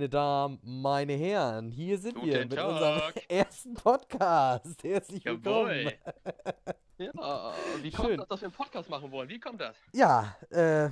[0.00, 2.68] Meine Damen, meine Herren, hier sind Guten wir mit Tag.
[2.70, 4.82] unserem ersten Podcast.
[4.82, 5.90] Herzlich willkommen.
[5.90, 5.92] Jawohl.
[6.96, 8.16] Ja, wie kommt Schön.
[8.16, 9.28] das, dass wir einen Podcast machen wollen?
[9.28, 9.76] Wie kommt das?
[9.92, 10.86] Ja, äh,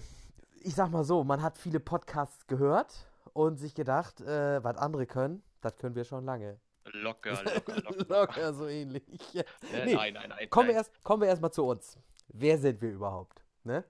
[0.61, 5.07] ich sag mal so, man hat viele Podcasts gehört und sich gedacht, äh, was andere
[5.07, 6.61] können, das können wir schon lange.
[6.93, 8.05] Locker, locker, locker.
[8.11, 9.05] Locker so ähnlich.
[9.35, 9.45] Äh,
[9.87, 10.51] Nee, Nein, nein, nein.
[10.51, 10.85] Kommen wir, nein.
[10.85, 11.97] erst, kommen wir erstmal zu uns.
[12.29, 13.43] Wer sind wir überhaupt?
[13.65, 13.85] Ne?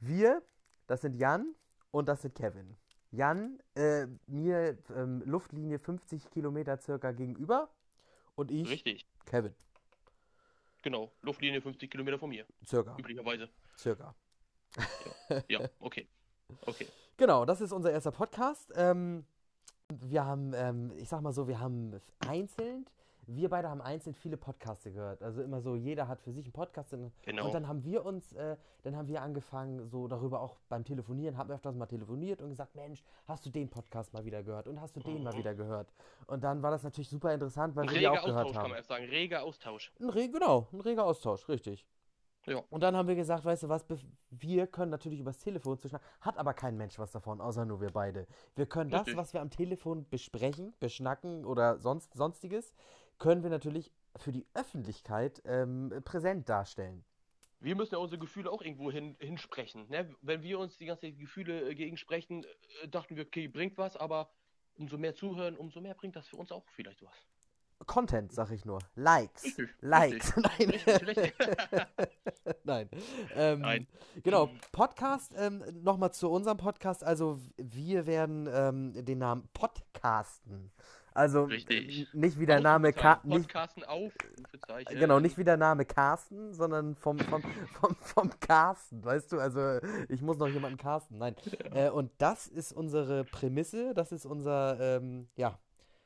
[0.00, 0.42] Wir,
[0.88, 1.54] das sind Jan
[1.92, 2.76] und das sind Kevin.
[3.16, 7.70] Jan, äh, mir ähm, Luftlinie 50 Kilometer circa gegenüber
[8.34, 9.54] und ich, Richtig, Kevin,
[10.82, 11.10] genau.
[11.22, 13.48] Luftlinie 50 Kilometer von mir, circa, üblicherweise.
[13.78, 14.14] circa.
[15.48, 16.06] Ja, okay.
[16.66, 16.86] Okay.
[17.16, 18.70] Genau, das ist unser erster Podcast.
[18.76, 19.24] Ähm,
[19.88, 22.84] wir haben, ähm, ich sag mal so, wir haben einzeln,
[23.26, 25.22] wir beide haben einzeln viele Podcasts gehört.
[25.22, 26.92] Also immer so, jeder hat für sich einen Podcast.
[26.94, 27.46] Und, Genau.
[27.46, 31.36] und dann haben wir uns, äh, dann haben wir angefangen, so darüber auch beim Telefonieren,
[31.36, 34.80] haben öfters mal telefoniert und gesagt, Mensch, hast du den Podcast mal wieder gehört und
[34.80, 35.38] hast du den mal Mhm.
[35.38, 35.92] wieder gehört?
[36.26, 38.52] Und dann war das natürlich super interessant, weil Ein wir die reger auch gehört Austausch,
[38.54, 38.70] kann haben.
[38.70, 39.04] man erst sagen.
[39.06, 39.92] Reger Austausch.
[40.00, 41.86] Ein re genau, ein reger Austausch, richtig.
[42.48, 42.62] Ja.
[42.70, 43.84] Und dann haben wir gesagt, weißt du was,
[44.30, 47.90] wir können natürlich übers Telefon schnacken, hat aber kein Mensch was davon, außer nur wir
[47.90, 48.28] beide.
[48.54, 49.16] Wir können das, Richtig.
[49.16, 52.72] was wir am Telefon besprechen, beschnacken oder sonst sonstiges,
[53.18, 57.04] können wir natürlich für die Öffentlichkeit ähm, präsent darstellen.
[57.60, 59.88] Wir müssen ja unsere Gefühle auch irgendwo hin, hinsprechen.
[59.88, 60.14] Ne?
[60.20, 62.44] Wenn wir uns die ganze Zeit Gefühle äh, gegensprechen,
[62.82, 64.30] äh, dachten wir, okay, bringt was, aber
[64.76, 67.14] umso mehr zuhören, umso mehr bringt das für uns auch vielleicht was.
[67.84, 68.78] Content, sag ich nur.
[68.94, 69.44] Likes.
[69.44, 70.36] Richtig, Likes.
[70.58, 70.70] Nein.
[70.70, 71.34] Richtig, richtig.
[72.64, 72.88] Nein.
[73.34, 73.86] Ähm, Nein.
[74.22, 77.04] Genau, Podcast, ähm, nochmal zu unserem Podcast.
[77.04, 80.72] Also, wir werden ähm, den Namen Podcasten.
[81.16, 82.08] Also, Richtig.
[82.12, 83.54] n- nicht wie der Name Ausrufezeichen, nicht,
[84.38, 84.98] Rufezeichen.
[85.00, 87.42] Genau, nicht wie der Name Carsten, sondern vom, vom,
[87.80, 89.38] vom, vom Carsten, weißt du?
[89.40, 89.78] Also,
[90.08, 91.18] ich muss noch jemanden casten.
[91.18, 91.34] Nein.
[91.72, 95.58] Äh, und das ist unsere Prämisse, das ist unser, ähm, ja,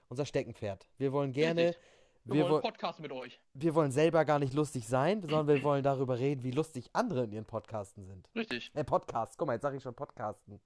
[0.09, 0.88] unser Steckenpferd.
[0.98, 1.69] Wir wollen gerne.
[1.69, 1.82] Richtig.
[2.25, 3.41] Wir, Wir, wollen woll- Podcast mit euch.
[3.54, 7.25] wir wollen selber gar nicht lustig sein, sondern wir wollen darüber reden, wie lustig andere
[7.25, 8.28] in ihren Podcasten sind.
[8.37, 8.71] Richtig.
[8.75, 9.38] Äh, Podcast.
[9.38, 10.60] Guck mal, jetzt sage ich schon Podcasten.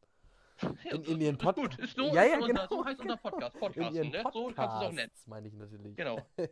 [0.91, 1.79] In- in ihren Pod- gut.
[1.79, 3.55] Ist so, Ja, ja, genau, so heißt unser Podcast.
[3.57, 4.23] In Podcasten, ihren ne?
[4.33, 5.13] So kannst du es auch nennen.
[5.27, 5.97] Meine ich natürlich.
[5.97, 6.19] Genau.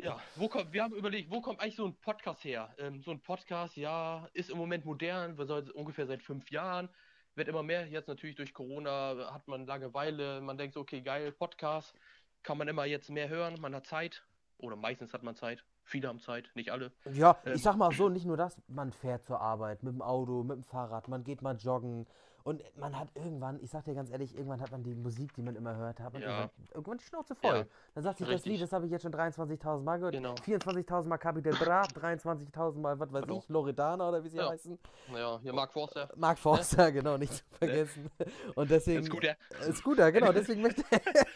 [0.00, 2.72] Ja, wo kommt, wir haben überlegt, wo kommt eigentlich so ein Podcast her?
[2.78, 6.88] Ähm, so ein Podcast, ja, ist im Moment modern, wir seit, ungefähr seit fünf Jahren,
[7.34, 7.84] wird immer mehr.
[7.88, 11.96] Jetzt natürlich durch Corona hat man Langeweile, man denkt so, okay, geil, Podcast,
[12.44, 14.24] kann man immer jetzt mehr hören, man hat Zeit.
[14.58, 15.64] Oder meistens hat man Zeit.
[15.82, 16.92] Viele haben Zeit, nicht alle.
[17.12, 17.54] Ja, Ähm.
[17.54, 20.58] ich sag mal so, nicht nur das, man fährt zur Arbeit mit dem Auto, mit
[20.58, 22.06] dem Fahrrad, man geht mal joggen
[22.44, 25.42] und man hat irgendwann, ich sag dir ganz ehrlich, irgendwann hat man die Musik, die
[25.42, 26.28] man immer hört, hat man Ja.
[26.28, 27.56] irgendwann, irgendwann die Schnauze voll.
[27.58, 28.44] Ja, Dann sagt sich das.
[28.44, 30.34] Lied, das habe ich jetzt schon 23.000 Mal gehört, Genau.
[30.36, 33.38] 24.000 Mal Capital Bra, 23.000 Mal, was weiß Genau.
[33.38, 34.48] ich, Loredana oder wie sie Ja.
[34.50, 34.78] heißen.
[35.14, 36.08] Ja, hier Mark Forster.
[36.16, 38.10] Mark Forster, genau, nicht zu vergessen.
[38.54, 39.02] Und deswegen.
[39.04, 39.36] Scooter.
[39.72, 40.82] Scooter, genau, deswegen möchte.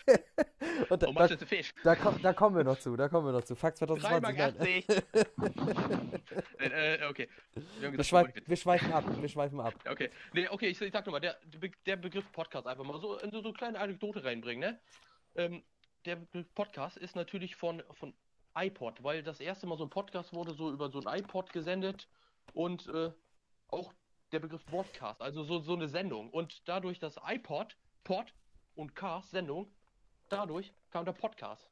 [0.88, 1.28] Und da, Und da,
[1.84, 3.54] da, da kommen wir noch zu, da kommen wir noch zu.
[3.56, 4.36] Fakt 2020.
[4.36, 4.56] Nein.
[4.56, 6.20] 3,80.
[6.60, 7.28] äh, äh, okay.
[7.80, 9.74] Wir, Wir, schweif, wir schweifen ab, wir schweifen ab.
[9.88, 13.00] Okay, nee, okay, ich, ich sag nochmal, der, der Be- der Begriff Podcast einfach mal
[13.00, 14.80] so in so, eine kleine Anekdote reinbringen, ne?
[15.34, 15.62] Ähm,
[16.04, 18.14] der Begriff Podcast ist natürlich von, von
[18.54, 22.08] iPod, weil das erste Mal so ein Podcast wurde so über so ein iPod gesendet
[22.52, 23.10] und äh,
[23.68, 23.92] auch
[24.32, 26.30] der Begriff Podcast, also so, so eine Sendung.
[26.30, 28.34] Und dadurch das iPod, Pod
[28.74, 29.70] und Cast, Sendung,
[30.32, 31.69] dadurch kam der Podcast.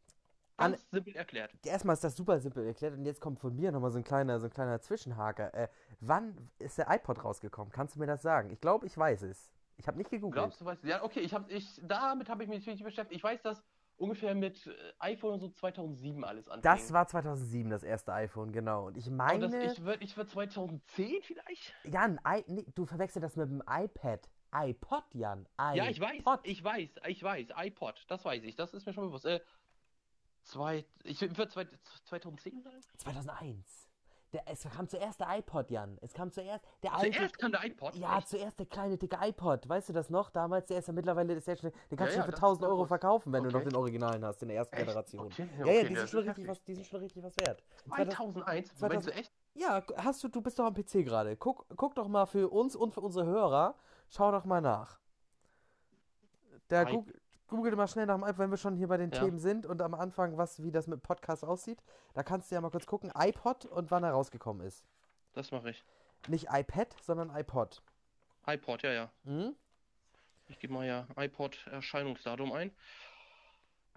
[0.56, 1.53] An- Ganz simpel erklärt.
[1.65, 4.38] Erstmal ist das super simpel erklärt und jetzt kommt von mir nochmal so ein kleiner,
[4.41, 5.54] so ein kleiner Zwischenhaker.
[5.54, 5.69] Äh,
[6.00, 7.72] wann ist der iPod rausgekommen?
[7.72, 8.50] Kannst du mir das sagen?
[8.50, 9.51] Ich glaube, ich weiß es.
[9.78, 10.34] Ich habe nicht gegoogelt.
[10.34, 10.89] Glaubst du, weißt du?
[10.89, 13.16] Ja, okay, ich hab, ich, damit habe ich mich nicht beschäftigt.
[13.16, 13.62] Ich weiß, dass
[13.97, 16.63] ungefähr mit äh, iPhone so 2007 alles anfing.
[16.63, 18.89] Das war 2007 das erste iPhone, genau.
[18.89, 21.74] Und ich meine, das, ich würde ich würd 2010 vielleicht?
[21.84, 24.28] Jan, I, nee, du verwechselst das mit dem iPad.
[24.52, 25.47] iPod, Jan.
[25.58, 25.76] iPod.
[25.76, 29.06] Ja, ich weiß, ich weiß, ich weiß, iPod, das weiß ich, das ist mir schon
[29.06, 29.26] bewusst.
[29.26, 29.41] Äh,
[30.42, 31.48] zwei, ich würde
[32.04, 32.80] 2010 sagen?
[32.98, 33.86] 2001.
[34.32, 35.98] Der, es kam zuerst der iPod, Jan.
[36.02, 37.16] Es kam zuerst der alte.
[37.16, 37.97] Zuerst kam der iPod.
[37.97, 38.28] Ja, echt?
[38.28, 39.68] zuerst der kleine dicke iPod.
[39.68, 40.30] Weißt du das noch?
[40.30, 41.72] Damals, der ist ja mittlerweile ist der schnell.
[41.91, 43.70] Den kannst Ja, du ja, für das 1000 ist Euro verkaufen, wenn du noch Okay.
[43.70, 44.86] den Originalen hast, in der ersten Echt?
[44.86, 45.26] Generation.
[45.26, 47.36] Okay, ja, okay, ja, die das sind, schon richtig was, die sind schon richtig was
[47.41, 47.64] wert.
[47.88, 49.32] 2001, 2000 meinst du echt?
[49.54, 51.36] Ja, hast du, du bist doch am PC gerade.
[51.36, 53.74] Guck, guck doch mal für uns und für unsere Hörer,
[54.10, 54.98] schau doch mal nach.
[56.68, 59.21] Der Google, Google mal schnell nach dem iPod, wenn wir schon hier bei den Ja.
[59.24, 61.83] Themen sind und am Anfang, was, wie das mit Podcast aussieht.
[62.15, 64.84] Da kannst du ja mal kurz gucken, iPod und wann er rausgekommen ist.
[65.33, 65.84] Das mache ich.
[66.28, 67.83] Nicht iPad, sondern iPod.
[68.47, 69.10] iPod, ja, ja.
[69.24, 69.57] Hm?
[70.48, 72.71] Ich gebe mal ja iPod-Erscheinungsdatum ein.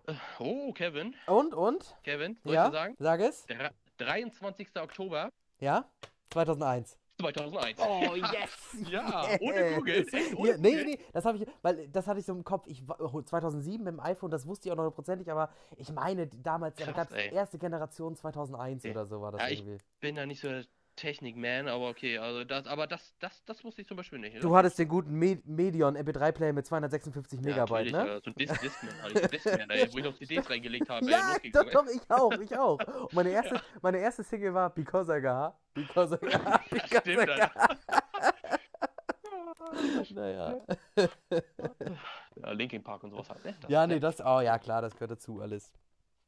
[0.08, 1.96] Äh, Oh, Kevin, Und, und?
[2.04, 2.96] Kevin, soll ja, ich sagen?
[3.00, 3.46] sag es.
[3.46, 4.76] Der 23.
[4.78, 5.90] Oktober Ja?
[6.32, 6.98] 2001.
[7.24, 7.80] 2001.
[7.80, 8.50] Oh, yes!
[8.90, 9.42] Ja, yes.
[9.42, 10.06] ohne Google.
[10.12, 12.66] Echt, ohne Ja, nee, nee, das habe ich, weil das hatte ich so im Kopf.
[12.68, 15.92] Ich war- oh, 2007 mit dem iPhone, das wusste ich auch noch hundertprozentig, aber ich
[15.92, 17.34] meine, damals, da Krass, gab es ey.
[17.34, 18.92] erste Generation 2001 Okay.
[18.92, 19.78] oder so war das Ja, ich- irgendwie.
[20.00, 20.64] bin da nicht so der
[20.96, 24.44] Technik-Man, aber okay, also das, aber das, das, das wusste ich zum Beispiel nicht.
[24.44, 28.22] Du hattest den guten Me Medion MP3-Player mit 256 Megabyte, ja, ne?
[28.26, 31.10] natürlich, äh, So ein Dis Discman, ey, wo ich noch CDs reingelegt habe.
[31.10, 31.72] Ja, doch, ey.
[31.72, 32.80] doch, ich auch, ich auch.
[33.02, 37.00] Und meine erste, meine erste Single war Because I Got, Because I Got, Because I
[37.02, 37.52] stimmt, Got.
[40.12, 40.62] naja.
[42.36, 43.56] Ja, Linkin Park und sowas halt, ne?
[43.62, 45.72] Das- Ja, nee, das, oh ja, klar, das gehört dazu alles.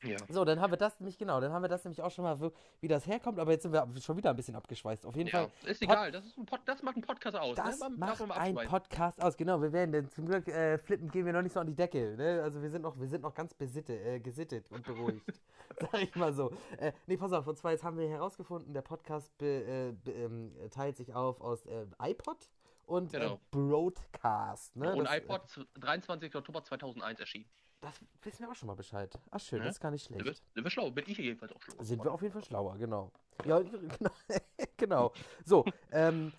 [0.05, 0.17] Ja.
[0.29, 2.39] So, dann haben wir das nämlich, genau, dann haben wir das nämlich auch schon mal,
[2.81, 5.05] wie das herkommt, aber jetzt sind wir schon wieder ein bisschen abgeschweißt.
[5.05, 7.55] Auf jeden Ja, Fall, ist egal, das, ist ein Pod, das macht ein Podcast aus.
[7.55, 7.89] das ne?
[7.97, 8.55] Macht ein.
[8.55, 11.59] Podcast aus, genau, wir werden, denn zum Glück äh, flippen gehen wir noch nicht so
[11.59, 12.41] an die Decke, ne?
[12.43, 15.25] Also wir sind noch, wir sind noch ganz besitte, äh, gesittet und beruhigt,
[15.79, 16.51] sag ich mal so.
[16.77, 20.11] Äh, nee, pass auf, und zwar jetzt haben wir herausgefunden, der Podcast be, äh, be,
[20.11, 22.37] ähm, teilt sich auf aus äh, iPod
[22.85, 23.39] und äh, Genau.
[23.51, 24.93] Broadcast, ne?
[24.95, 26.35] Und Das, äh, iPod, z- 23.
[26.35, 27.45] Oktober 2001 erschienen.
[27.85, 29.17] Das wissen wir auch schon mal Bescheid.
[29.31, 29.65] Ach schön, Ne?
[29.65, 30.43] das ist gar nicht Sind wir, schlecht.
[30.53, 30.91] sind wir schlau?
[30.91, 31.75] Bin ich jedenfalls auch schlau.
[31.83, 33.11] Sind wir auf jeden Fall schlauer, genau.
[33.45, 33.59] Ja,
[33.99, 34.11] genau.
[34.77, 35.13] genau.
[35.45, 36.31] So, ähm,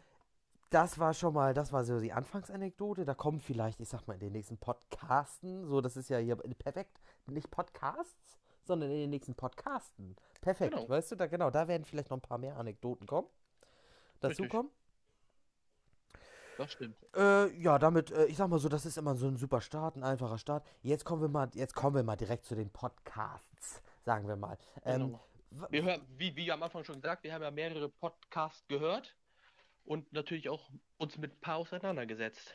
[0.70, 3.04] das war schon mal, das war so die Anfangsanekdote.
[3.04, 6.36] Da kommen vielleicht, ich sag mal, in den nächsten Podcasten, so, das ist ja hier
[6.36, 10.16] perfekt, nicht Podcasts, sondern in den nächsten Podcasten.
[10.40, 10.88] Perfekt, Genau.
[10.88, 13.28] weißt du, da genau, da werden vielleicht noch ein paar mehr Anekdoten kommen.
[14.20, 14.50] Dazu Richtig.
[14.50, 14.70] kommen.
[16.56, 16.96] Das stimmt.
[17.14, 19.96] Äh, ja, damit, äh, ich sag mal so, das ist immer so ein super Start,
[19.96, 20.66] ein einfacher Start.
[20.82, 24.56] Jetzt kommen wir mal, jetzt kommen wir mal direkt zu den Podcasts, sagen wir mal.
[24.84, 25.18] Ähm,
[25.50, 25.70] Genau.
[25.70, 29.16] Wir hören, wie, wie am Anfang schon gesagt, wir haben ja mehrere Podcasts gehört
[29.84, 32.54] und natürlich auch uns mit ein paar auseinandergesetzt.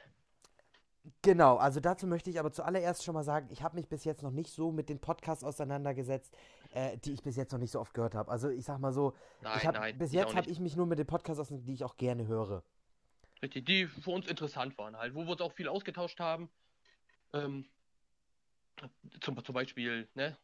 [1.24, 4.22] Genau, also dazu möchte ich aber zuallererst schon mal sagen, ich habe mich bis jetzt
[4.22, 6.36] noch nicht so mit den Podcasts auseinandergesetzt,
[6.74, 8.30] äh, die ich bis jetzt noch nicht so oft gehört habe.
[8.30, 11.00] Also ich sag mal so, Nein, hab, nein, bis jetzt habe ich mich nur mit
[11.00, 12.64] den Podcasts auseinandergesetzt, die ich auch gerne höre.
[13.42, 16.50] Richtig, die für uns interessant waren halt, wo wir uns auch viel ausgetauscht haben.
[17.34, 17.66] Ähm,
[19.22, 20.38] zum, zum Beispiel, ne,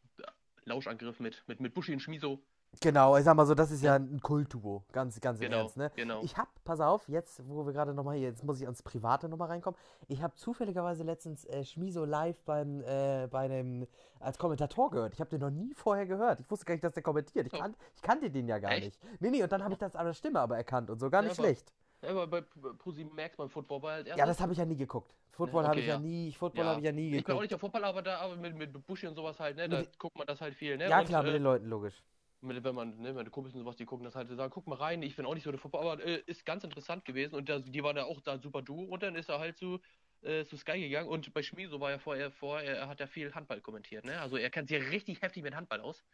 [0.64, 2.40] Lauschangriff mit, mit, mit Buschi und Schmiso.
[2.82, 5.90] Genau, ich sag mal so, das ist ja ein Kultduo, ganz, ganz Genau, Ernst, ne?
[5.96, 6.22] genau.
[6.22, 9.28] Ich hab, pass auf, jetzt, wo wir gerade nochmal hier, jetzt muss ich ans Private
[9.28, 9.78] nochmal reinkommen.
[10.08, 13.86] Ich habe zufälligerweise letztens äh, Schmiso live beim, äh, bei einem,
[14.20, 15.14] als Kommentator gehört.
[15.14, 16.40] Ich habe den noch nie vorher gehört.
[16.40, 17.46] Ich wusste gar nicht, dass der kommentiert.
[17.46, 17.58] Ich, Oh.
[17.58, 18.84] kan ich kannte den ja gar Echt?
[19.02, 19.20] nicht.
[19.22, 21.22] Nee, nee, und dann habe ich das an der Stimme aber erkannt und so, gar
[21.22, 21.72] Ja, nicht aber- schlecht.
[22.02, 24.26] Ja, aber bei ProSieben Max beim Football war halt Ja, erstes.
[24.26, 25.12] das habe ich ja nie geguckt.
[25.32, 26.02] Football Ne, habe okay, ich ja, ja.
[26.02, 26.70] nie, Football Ja.
[26.70, 27.42] habe ich ja nie Ich bin auch geguckt.
[27.42, 29.98] nicht der Football, aber da aber mit, mit Buschi und sowas halt, ne, da Mit
[29.98, 30.84] guckt man das halt viel, ne?
[30.90, 32.02] Ja, und, klar, mit äh, den Leuten, logisch.
[32.40, 34.66] mit, wenn man, ne, meine Kumpels und sowas, die gucken das halt, die sagen, guck
[34.66, 37.34] mal rein, ich bin auch nicht so der Football, aber äh, ist ganz interessant gewesen
[37.34, 39.80] und da, die waren ja auch da super duo und dann ist er halt zu,
[40.22, 43.34] äh, zu Sky gegangen und bei Schmieso war ja vorher vor, er hat ja viel
[43.34, 44.20] Handball kommentiert, ne?
[44.20, 46.04] Also er kennt sich richtig heftig mit Handball aus.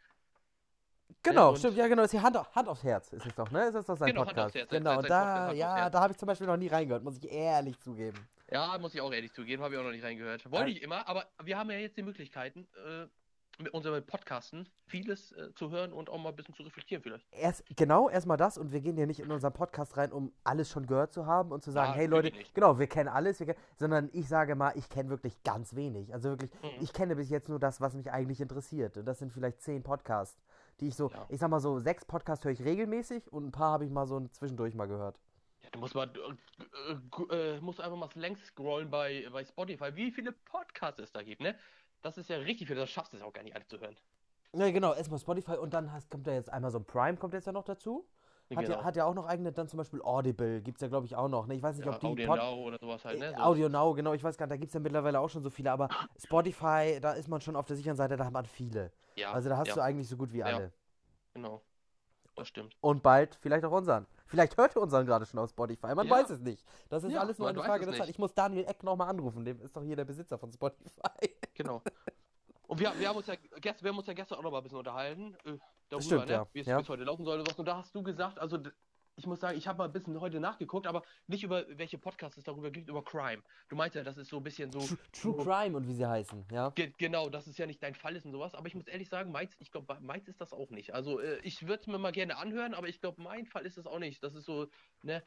[1.23, 3.49] Genau, und- stimmt, ja genau, das ist hier Hand, Hand aufs Herz ist es doch,
[3.51, 3.65] ne?
[3.67, 4.45] Ist das doch sein Genau, Hand Podcast?
[4.47, 6.47] aufs Herz, genau, sein und Podcast, da, Hand aufs ja, da habe ich zum Beispiel
[6.47, 8.17] noch nie reingehört, muss ich ehrlich zugeben.
[8.51, 10.49] Ja, muss ich auch ehrlich zugeben, habe ich auch noch nicht reingehört.
[10.51, 13.07] Wollte ich immer, aber wir haben ja jetzt die Möglichkeiten, äh,
[13.57, 17.25] mit unserem Podcasten vieles äh, zu hören und auch mal ein bisschen zu reflektieren vielleicht.
[17.31, 20.69] Erst, genau, erstmal das und wir gehen ja nicht in unseren Podcast rein, um alles
[20.69, 23.47] schon gehört zu haben und zu sagen, Ja, hey Leute, genau, wir kennen alles, wir
[23.47, 26.13] kennen, sondern ich sage mal, ich kenne wirklich ganz wenig.
[26.13, 26.67] Also wirklich, Mhm.
[26.81, 28.97] ich kenne bis jetzt nur das, was mich eigentlich interessiert.
[28.97, 30.37] Und das sind vielleicht zehn Podcasts,
[30.79, 31.25] die ich so, Ja.
[31.29, 34.05] ich sag mal so, sechs Podcasts höre ich regelmäßig und ein paar habe ich mal
[34.07, 35.19] so zwischendurch mal gehört.
[35.61, 36.11] Ja, du musst mal,
[37.29, 41.23] äh, äh, musst einfach mal längs scrollen bei, bei Spotify, wie viele Podcasts es da
[41.23, 41.55] gibt, ne?
[42.01, 43.95] Das ist ja richtig viel, das schaffst du es auch gar nicht alle zu hören.
[44.53, 47.33] Ja, genau, erstmal Spotify und dann hast, kommt da jetzt einmal so ein Prime, kommt
[47.33, 48.07] jetzt ja noch dazu.
[48.53, 48.77] Hat, Genau.
[48.77, 51.15] ja, hat ja auch noch eigene, dann zum Beispiel Audible, gibt es ja glaube ich
[51.15, 51.47] auch noch.
[51.47, 51.55] Ne?
[51.55, 53.33] Ich weiß nicht, ja, ob die Audio Pod Now oder sowas halt, ne?
[53.33, 53.37] Äh.
[53.37, 55.49] Audio Now, genau, ich weiß gar nicht, da gibt es ja mittlerweile auch schon so
[55.49, 55.89] viele, aber
[56.23, 58.91] Spotify, da ist man schon auf der sicheren Seite, da hat man viele.
[59.15, 60.71] Ja, Also da hast ja, du eigentlich so gut wie alle.
[61.33, 61.61] genau.
[62.35, 62.75] Das stimmt.
[62.81, 64.05] Und bald vielleicht auch unseren.
[64.27, 66.65] Vielleicht hört ihr unseren gerade schon auf Spotify, man weiß es nicht.
[66.89, 68.09] Das ist alles nur eine Frage der Zeit.
[68.09, 71.29] Ich muss Daniel Eck nochmal anrufen, dem ist doch hier der Besitzer von Spotify.
[71.53, 71.81] Genau.
[72.67, 74.57] Und wir, wir, haben uns ja, gest, wir haben uns ja gestern auch noch mal
[74.57, 75.57] ein bisschen unterhalten, äh,
[75.99, 76.33] darüber, stimmt, ne?
[76.33, 76.47] ja.
[76.53, 76.87] wie es Ja.
[76.87, 77.43] heute laufen soll.
[77.57, 78.59] und da hast du gesagt, also
[79.17, 82.37] ich muss sagen, ich habe mal ein bisschen heute nachgeguckt, aber nicht über welche Podcasts
[82.37, 83.41] es darüber gibt, über Crime.
[83.69, 84.79] Du meinst ja, das ist so ein bisschen so.
[84.79, 86.69] True, True Crime und wie sie heißen, ja.
[86.71, 89.07] Ge genau, dass es ja nicht dein Fall ist und sowas, aber ich muss ehrlich
[89.07, 90.93] sagen, meins, ich glaube, meins ist das auch nicht.
[90.93, 93.77] Also äh, ich würde es mir mal gerne anhören, aber ich glaube, mein Fall ist
[93.77, 94.21] es auch nicht.
[94.21, 94.67] Das ist so,
[95.03, 95.23] ne,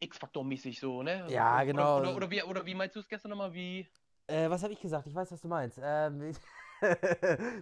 [0.00, 1.26] X-Faktor-mäßig so, ne?
[1.28, 1.98] Ja, Oder- genau.
[2.00, 3.52] Oder, oder, wie, oder wie meinst du es gestern nochmal?
[3.52, 3.86] Wie.
[4.26, 5.06] Äh, was habe ich gesagt?
[5.06, 5.78] Ich weiß, was du meinst.
[5.82, 6.32] Ähm,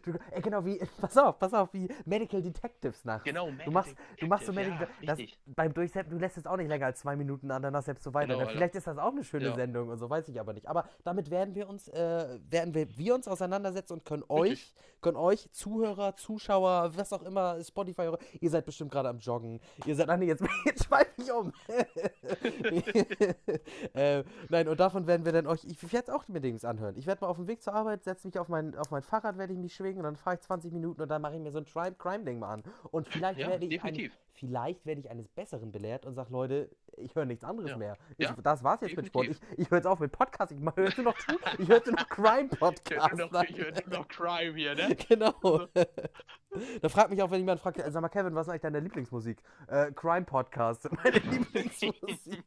[0.05, 3.23] du, ey, genau wie, pass auf, pass auf, wie Medical Detectives nach.
[3.25, 5.39] Genau, Du machst, du machst so Medical Medical ja, das, richtig.
[5.47, 8.15] beim Durchseppen, du lässt es auch nicht länger als zwei Minuten an, danach selbst so
[8.15, 8.35] weiter.
[8.35, 8.53] Genau, ne?
[8.53, 9.55] Vielleicht ist das auch eine schöne Ja.
[9.55, 10.69] Sendung und so, weiß ich aber nicht.
[10.69, 15.17] Aber damit werden wir uns, äh, werden wir, wir uns auseinandersetzen und können euch, können
[15.17, 19.61] euch, Zuhörer, Zuschauer, was auch immer, Spotify, ihr seid bestimmt gerade am Joggen.
[19.85, 21.53] Ihr seid, ah nee, jetzt, jetzt schweife ich um.
[23.95, 26.97] äh, nein, und davon werden wir dann euch, ich werde es auch mit Dings anhören.
[26.97, 29.39] Ich werde mal auf dem Weg zur Arbeit, setze mich auf mein, auf mein Fahrrad,
[29.39, 31.51] werde ich mich schwingen und dann fahre ich 20 Minuten und dann mache ich mir
[31.53, 32.63] so ein Crime-Ding mal an.
[32.91, 34.19] Und vielleicht Ja, werde ich, ein, definitiv.
[34.33, 37.77] vielleicht werde ich eines Besseren belehrt und sage, Leute, ich höre nichts anderes Ja.
[37.77, 37.97] mehr.
[38.19, 39.27] Ich, Ja, das war's jetzt mit Sport.
[39.29, 39.65] Ich, definitiv.
[39.65, 40.53] ich höre jetzt auf mit Podcast.
[40.53, 41.17] Ich höre jetzt nur noch,
[41.59, 43.13] ich höre jetzt nur noch Ich höre Crime-Podcast.
[43.51, 44.97] ich höre nur noch Crime hier, ne?
[45.09, 45.67] Genau.
[46.83, 49.43] da fragt mich auch, wenn jemand fragt, sag mal, Kevin, was ist eigentlich deine Lieblingsmusik?
[49.67, 52.45] Äh, Crime Podcast sind meine Lieblingsmusik.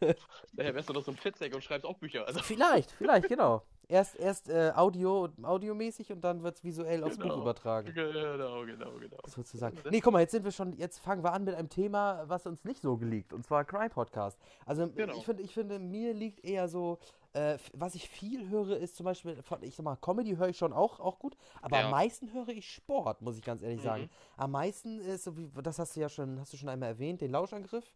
[0.52, 2.26] Daher wärst du doch so ein Fitzek und schreibst auch Bücher.
[2.26, 3.62] Also, vielleicht, vielleicht, genau.
[3.90, 7.40] Erst, erst äh, Audio, audiomäßig und dann wird es visuell aufs Buch Genau.
[7.40, 7.90] übertragen.
[7.94, 9.16] genau, genau, genau.
[9.26, 9.78] Sozusagen.
[9.90, 12.46] Nee, guck mal, jetzt sind wir schon, jetzt fangen wir an mit einem Thema, was
[12.46, 14.38] uns nicht so liegt, und zwar Crime Podcast.
[14.66, 15.14] Also Genau.
[15.14, 16.98] ich finde, ich finde, mir liegt eher so,
[17.32, 20.58] äh, was ich viel höre, ist zum Beispiel, von, ich sag mal, Comedy höre ich
[20.58, 21.90] schon auch, auch gut, aber am Ja.
[21.90, 24.02] meisten höre ich Sport, muss ich ganz ehrlich sagen.
[24.02, 24.08] Mhm.
[24.36, 27.22] Am meisten ist, so wie, das hast du ja schon, hast du schon einmal erwähnt,
[27.22, 27.86] den Lauschangriff.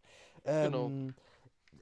[0.43, 0.89] Genau.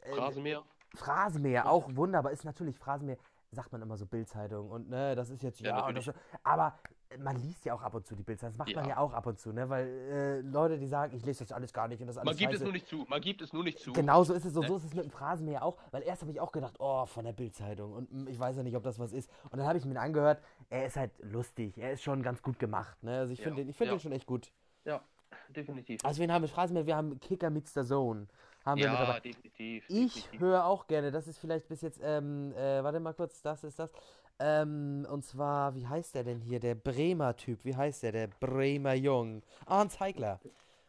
[0.01, 0.63] Äh, Rasenmäher.
[0.95, 3.17] Phrasenmäher, auch wunderbar, ist natürlich Phrasenmäher,
[3.51, 6.12] sagt man immer so Bildzeitung und ne, das ist jetzt, Ja, ja, natürlich.
[6.43, 6.77] aber
[7.19, 8.91] man liest ja auch ab und zu die Bildzeitung, das macht man Ja.
[8.91, 11.71] ja auch ab und zu, ne, weil äh, Leute, die sagen, ich lese das alles
[11.74, 12.63] gar nicht und das alles Man gibt es scheiße.
[12.65, 13.05] nur nicht zu.
[13.10, 13.91] Man gibt es nur nicht zu.
[13.93, 14.67] Genau so ist es, so, Ne?
[14.67, 17.24] so ist es mit dem Phrasenmäher auch, weil erst habe ich auch gedacht, oh, von
[17.25, 19.29] der Bildzeitung und mm, ich weiß ja nicht, ob das was ist.
[19.50, 22.60] Und dann habe ich mir angehört, er ist halt lustig, er ist schon ganz gut
[22.60, 23.98] gemacht, ne, also ich Ja, finde den, ich finde ja.
[23.98, 24.51] den schon echt gut.
[24.86, 25.01] Ja,
[25.50, 26.00] definitiv.
[26.05, 26.86] Also wen haben wir Phrasenmäher?
[26.86, 28.27] Wir haben Kicker mit der Zone,
[28.65, 29.13] haben wir mit dabei.
[29.13, 29.85] Ja, definitiv.
[29.87, 33.63] Ich höre auch gerne, das ist vielleicht bis jetzt, ähm, äh, warte mal kurz, das
[33.63, 33.91] ist das.
[34.39, 36.59] Ähm, und zwar, wie heißt der denn hier?
[36.59, 38.11] Der Bremer Typ, wie heißt der?
[38.11, 39.43] Der Bremer Jung.
[39.65, 40.39] Arndt Zeigler.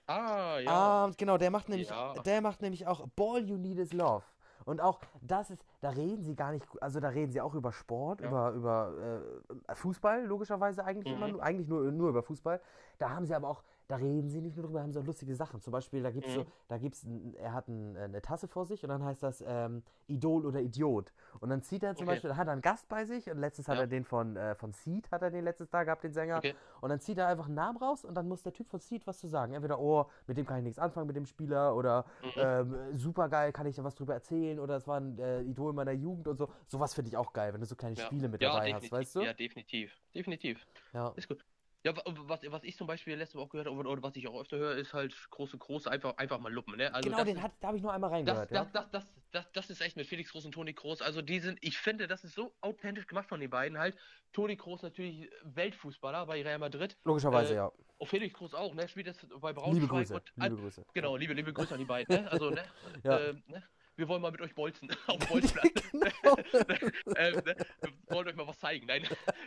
[0.06, 0.70] Ah, ja.
[1.06, 2.14] Ah, genau, der macht nämlich, Ja.
[2.14, 4.24] der macht nämlich auch Ball You Need Is Love.
[4.64, 7.72] Und auch das ist, da reden sie gar nicht, also da reden sie auch über
[7.72, 8.28] Sport, Ja.
[8.28, 9.20] über, über
[9.68, 11.32] äh, Fußball, logischerweise eigentlich immer, Mhm.
[11.32, 12.60] nur, eigentlich nur, nur über Fußball.
[12.98, 13.62] Da haben sie aber auch,
[13.92, 15.60] da reden sie nicht nur drüber, haben sie auch lustige Sachen.
[15.60, 16.46] Zum Beispiel, da gibt es so, Mhm.
[16.68, 17.06] da gibt's,
[17.36, 21.12] er hat ein, eine Tasse vor sich und dann heißt das ähm, Idol oder Idiot.
[21.40, 22.14] Und dann zieht er zum Okay.
[22.14, 23.82] Beispiel, hat er einen Gast bei sich und letztens hat Ja.
[23.82, 26.38] er den von, äh, von Seed, hat er den letztes Tag gehabt, den Sänger.
[26.38, 26.54] Okay.
[26.80, 29.06] Und dann zieht er einfach einen Namen raus und dann muss der Typ von Seed
[29.06, 29.52] was zu sagen.
[29.52, 32.30] Entweder, oh, mit dem kann ich nichts anfangen, mit dem Spieler, oder Mhm.
[32.36, 35.74] ähm, super geil, kann ich da was drüber erzählen, oder es war ein äh, Idol
[35.74, 36.48] meiner Jugend und so.
[36.66, 38.06] Sowas finde ich auch geil, wenn du so kleine Ja.
[38.06, 39.20] Spiele mit ja, dabei hast, weißt du?
[39.20, 39.94] Ja, definitiv.
[40.14, 40.66] Definitiv.
[40.94, 41.12] Ja.
[41.14, 41.44] Ist gut.
[41.84, 44.14] Ja, wa- was, was ich zum Beispiel letztes Mal auch gehört habe, oder, oder was
[44.14, 46.94] ich auch öfter höre, ist halt große Groß einfach, einfach mal luppen, ne?
[46.94, 48.82] Also genau, das, den hat, da habe ich nur einmal das, reingehört, das, ja.
[48.82, 51.02] das, das, das, das ist echt mit Felix Groß und Toni Kroos.
[51.02, 53.96] Also die sind, ich finde, das ist so authentisch gemacht von den beiden halt.
[54.32, 56.96] Toni Kroos natürlich Weltfußballer bei Real Madrid.
[57.04, 57.72] Logischerweise, äh, ja.
[57.98, 58.88] Und Felix Groß auch, ne?
[58.88, 59.82] Spielt jetzt bei Braunschweig.
[59.82, 60.84] Liebe Grüße, und, liebe Grüße.
[60.94, 62.30] Genau, liebe, liebe Grüße an die beiden, ne?
[62.30, 62.62] Also, ne?
[63.04, 63.18] Ja.
[63.18, 63.62] ähm, ne?
[63.96, 65.68] Wir wollen mal mit euch bolzen auf dem Bolzplatz.
[65.92, 66.36] genau.
[67.16, 67.56] ähm, ne?
[67.80, 68.86] Wir wollen euch mal was zeigen.
[68.86, 69.02] Nein.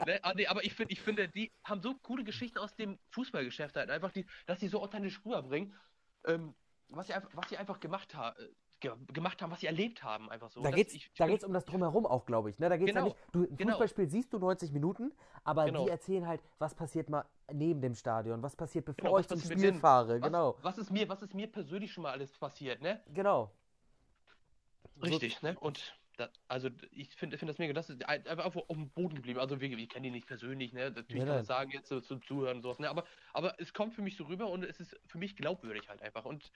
[0.06, 0.20] ne?
[0.24, 3.76] ah, nee, aber ich, find, ich finde, die haben so coole Geschichten aus dem Fußballgeschäft
[3.76, 3.90] halt.
[3.90, 5.74] Einfach, die, dass die so authentisch rüberbringen,
[6.26, 6.54] ähm,
[6.90, 8.36] was, sie einfach, was sie einfach gemacht, ha
[8.82, 10.30] ge gemacht haben, was sie erlebt haben.
[10.30, 10.62] Einfach so.
[10.62, 12.60] Da bin- geht's um das Drumherum auch, glaube ich.
[12.60, 12.68] Ne?
[12.70, 13.72] Da geht's Genau, nicht, du, ein genau.
[13.72, 15.12] Fußballspiel siehst du 90 Minuten,
[15.44, 15.86] aber Genau.
[15.86, 19.40] die erzählen halt, was passiert mal neben dem Stadion, was passiert, bevor Genau, ich zum
[19.40, 20.16] Spiel fahre.
[20.20, 23.02] was, Genau, Was ist, mir, was ist mir persönlich schon mal alles passiert, ne?
[23.14, 23.50] genau.
[24.96, 25.58] So- Richtig, ne?
[25.60, 28.90] Und da, also ich finde find das mega, das ist ein- einfach auf, auf dem
[28.90, 29.40] Boden geblieben.
[29.40, 30.90] Also wir, ich kenne die nicht persönlich, ne?
[30.92, 32.90] Natürlich Ja, kann man sagen jetzt so zum Zuhören und sowas, ne?
[32.90, 36.02] Aber, aber es kommt für mich so rüber und es ist für mich glaubwürdig halt
[36.02, 36.24] einfach.
[36.24, 36.52] Und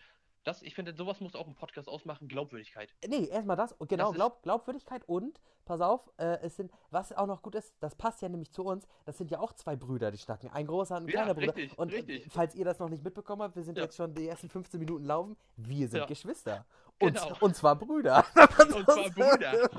[0.45, 2.95] das, ich finde, sowas muss auch ein Podcast ausmachen, Glaubwürdigkeit.
[3.05, 7.27] Nee, erstmal das, genau, Das Glaub, Glaubwürdigkeit und, pass auf, äh, es sind, was auch
[7.27, 10.09] noch gut ist, das passt ja nämlich zu uns, das sind ja auch zwei Brüder,
[10.11, 10.49] die schnacken.
[10.51, 11.53] Ein großer und ein Ja, kleiner Bruder.
[11.57, 12.27] richtig, und äh, richtig.
[12.31, 13.83] falls ihr das noch nicht mitbekommen habt, wir sind Ja.
[13.83, 16.05] jetzt schon die ersten 15 Minuten laufen, wir sind Ja.
[16.05, 16.65] Geschwister.
[17.01, 17.37] Und, Genau.
[17.39, 18.25] und zwar Brüder.
[18.59, 19.69] Und zwar Brüder.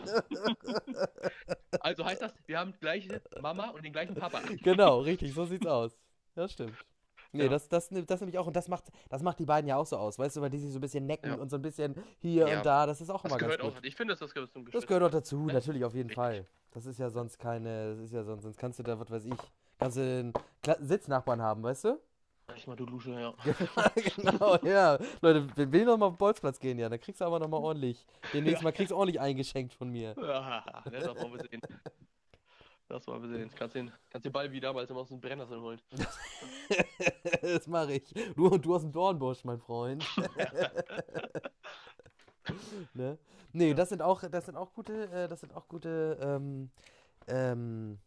[1.80, 4.40] Also heißt das, wir haben gleiche Mama und den gleichen Papa.
[4.62, 5.96] genau, richtig, so sieht's aus.
[6.36, 6.74] Ja, stimmt.
[7.32, 7.48] Nee, Ja.
[7.48, 9.86] das, das, nimmt- das nämlich auch, und das macht, das macht die beiden ja auch
[9.86, 11.36] so aus, weißt du, weil die sich so ein bisschen necken Ja.
[11.36, 12.58] und so ein bisschen hier Ja.
[12.58, 13.78] und da, das ist auch Das immer ganz gehört gut.
[13.80, 13.84] auch.
[13.84, 14.88] Ich finde, das gehört zum Das Geschwister.
[14.88, 15.52] gehört auch dazu, Ne?
[15.52, 16.16] natürlich auf jeden Richtig.
[16.16, 16.46] Fall.
[16.72, 19.24] Das ist ja sonst keine, das ist ja sonst, sonst kannst du da, was weiß
[19.26, 19.34] ich,
[19.78, 22.00] kannst du einen Kla Sitznachbarn haben, weißt du?
[22.56, 23.34] Ich mal du Lusche, ja.
[24.16, 24.98] genau, ja.
[25.20, 27.48] Leute, wenn wir noch mal auf den Bolzplatz gehen, ja, dann kriegst du aber noch
[27.48, 28.06] mal ordentlich.
[28.32, 28.64] Demnächst Ja.
[28.64, 30.14] mal kriegst du ordentlich eingeschenkt von mir.
[30.20, 31.60] Ja, ne, das wollen wir sehen.
[32.88, 33.50] Das wollen wir sehen.
[33.56, 35.80] Kannst den, kannst den Ball wie damals immer aus dem Brennnessel holen.
[37.42, 38.12] das mache ich.
[38.34, 40.04] Du, du aus dem Dornbusch, mein Freund.
[42.94, 43.18] ne?
[43.52, 46.70] Nee, das sind auch, das sind auch gute, äh, das sind auch gute ähm,
[47.28, 47.98] ähm,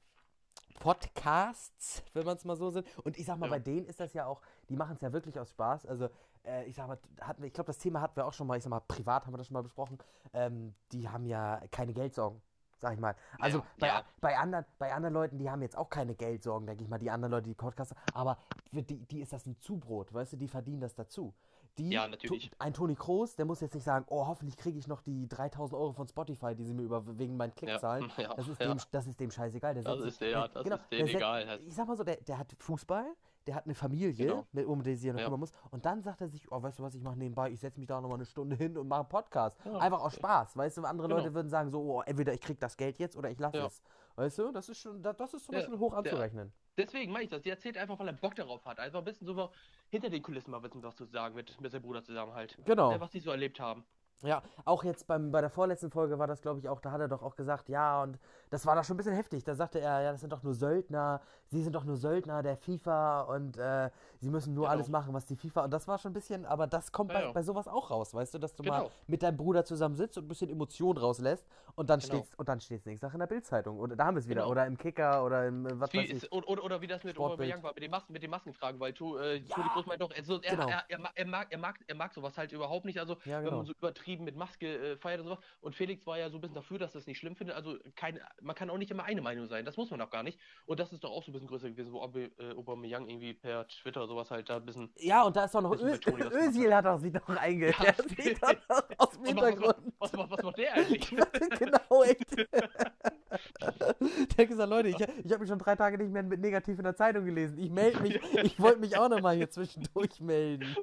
[0.79, 2.87] Podcasts, wenn man es mal so sind.
[3.03, 3.53] Und ich sag mal, Ja.
[3.53, 5.85] bei denen ist das ja auch, die machen es ja wirklich aus Spaß.
[5.85, 6.09] Also,
[6.45, 8.63] äh, ich sag mal, hatten, ich glaube, das Thema hatten wir auch schon mal, ich
[8.63, 9.97] sag mal, privat haben wir das schon mal besprochen.
[10.33, 12.41] Ähm, die haben ja keine Geldsorgen,
[12.77, 13.15] sag ich mal.
[13.39, 14.03] Also Ja, bei, ja.
[14.21, 17.11] bei, anderen, bei anderen Leuten, die haben jetzt auch keine Geldsorgen, denke ich mal, die
[17.11, 18.37] anderen Leute, die Podcasts, aber
[18.71, 21.33] für die, die ist das ein Zubrot, weißt du, die verdienen das dazu.
[21.79, 22.51] Die, Ja, natürlich.
[22.59, 25.79] Ein Toni Kroos, der muss jetzt nicht sagen, oh, hoffentlich kriege ich noch die 3000
[25.79, 28.11] Euro von Spotify, die sie mir über, wegen meinen Klickzahlen.
[28.17, 28.67] Ja, Das ist, ja.
[28.67, 29.73] dem, das ist dem scheißegal.
[29.73, 31.47] Der Das setzt ist der- das genau, ist denen der setzt- egal.
[31.47, 31.61] halt.
[31.65, 33.05] Ich sag mal so, der, der hat Fußball,
[33.47, 34.45] der hat eine Familie, Genau.
[34.51, 35.25] mit, um die sich ja noch Ja.
[35.25, 35.51] kümmern muss.
[35.71, 37.87] Und dann sagt er sich, oh, weißt du was, ich mache nebenbei, ich setze mich
[37.87, 39.57] da nochmal eine Stunde hin und mache einen Podcast.
[39.65, 39.77] Ja.
[39.79, 40.55] Einfach aus Spaß.
[40.55, 41.19] Weißt du, andere Genau.
[41.19, 43.65] Leute würden sagen so, oh, entweder ich krieg das Geld jetzt oder ich lasse Ja.
[43.65, 43.81] es.
[44.15, 46.53] Weißt du, das ist schon, das, ist zum Ja, Beispiel hoch anzurechnen.
[46.77, 47.41] Deswegen meine ich das.
[47.43, 48.79] Der erzählt einfach, weil er Bock darauf hat.
[48.79, 49.51] Also ein bisschen so
[49.89, 52.57] hinter den Kulissen mal wissen, was zu sagen mit, mit seinem Bruder zusammen halt.
[52.65, 52.91] Genau.
[52.91, 53.85] Ja, was die so erlebt haben.
[54.21, 57.01] Ja, auch jetzt beim, bei der vorletzten Folge war das, glaube ich, auch, da hat
[57.01, 58.17] er doch auch gesagt, ja, und
[58.51, 59.43] das war doch schon ein bisschen heftig.
[59.43, 62.55] Da sagte er, ja, das sind doch nur Söldner, sie sind doch nur Söldner der
[62.55, 63.89] FIFA und äh,
[64.19, 64.71] sie müssen nur Genau.
[64.71, 65.65] alles machen, was die FIFA.
[65.65, 67.31] Und das war schon ein bisschen, aber das kommt Ja, bei, ja.
[67.33, 68.91] bei sowas auch raus, weißt du, dass du mal Genau.
[69.07, 72.13] mit deinem Bruder zusammen sitzt und ein bisschen Emotion rauslässt und dann Genau.
[72.19, 73.77] steht's und dann steht's nächste Tag in der Bildzeitung.
[73.77, 74.43] Oder da haben wir es wieder.
[74.43, 74.51] Genau.
[74.51, 76.31] Oder im Kicker oder im äh, was Wie weiß ich.
[76.31, 77.17] oder, oder, oder wie das mit.
[77.17, 79.55] Aubameyang war, mit den, Masken, mit den Maskenfragen, weil tu, äh, Ja.
[79.55, 80.69] Toni Kroos meint doch, also, er, Genau.
[80.69, 83.57] er, er, er, mag, er, mag, er mag sowas halt überhaupt nicht, also wenn genau.
[83.57, 85.39] man so übertrieben mit Maske äh, feiert und sowas.
[85.61, 88.19] Und Felix war ja so ein bisschen dafür, dass es nicht schlimm findet, also kein,
[88.41, 90.39] man kann auch nicht immer eine Meinung sein, das muss man auch gar nicht.
[90.65, 93.33] Und das ist doch auch so ein bisschen größer gewesen, wo Aube, äh, Aubameyang irgendwie
[93.33, 94.91] per Twitter oder sowas halt da ein bisschen...
[94.97, 97.71] Ja, und da ist doch noch Ö Toni das Özil hat doch sich doch einge...
[97.71, 97.93] Ja.
[98.97, 99.93] Aus dem Und was, Hintergrund.
[99.99, 101.09] was, was, was macht der eigentlich?
[101.59, 102.47] genau, echt.
[103.61, 106.77] Der hat gesagt, Leute, ich, ich habe mich schon drei Tage nicht mehr mit negativ
[106.77, 107.57] in der Zeitung gelesen.
[107.57, 110.75] Ich melde mich, ich wollte mich auch nochmal hier zwischendurch melden.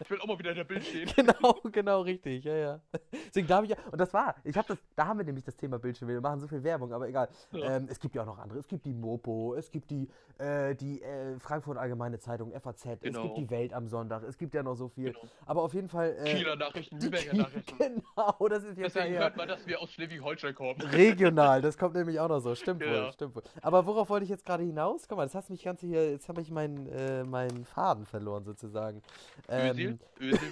[0.00, 1.10] Ich will auch mal wieder in der Bild stehen.
[1.16, 2.80] Genau, genau, richtig, ja, ja.
[3.28, 5.56] Deswegen darf ich ja, und das war, ich habe das, da haben wir nämlich das
[5.56, 7.28] Thema Bildschirm, wir machen so viel Werbung, aber egal.
[7.52, 7.76] Ja.
[7.76, 10.74] Ähm, es gibt ja auch noch andere, es gibt die Mopo, es gibt die, äh,
[10.74, 13.22] die äh, Frankfurt Allgemeine Zeitung, FAZ, es Genau.
[13.24, 15.12] gibt die Welt am Sonntag, es gibt ja noch so viel.
[15.12, 15.20] Genau.
[15.46, 16.16] Aber auf jeden Fall.
[16.24, 17.76] Äh, Kieler Nachrichten, Lübecker Nachrichten.
[17.78, 20.80] Genau, das ist jetzt ja Deswegen hört man, dass wir aus Schleswig-Holstein kommen.
[20.80, 22.54] regional, das kommt nämlich auch noch so.
[22.54, 23.12] Stimmt wohl, Ja.
[23.12, 23.42] stimmt wohl.
[23.60, 25.08] Aber worauf wollte ich jetzt gerade hinaus?
[25.08, 28.44] Guck mal, das hast mich ganz hier, jetzt habe ich meinen, äh, meinen Faden verloren
[28.44, 29.02] sozusagen.
[29.50, 29.98] Özil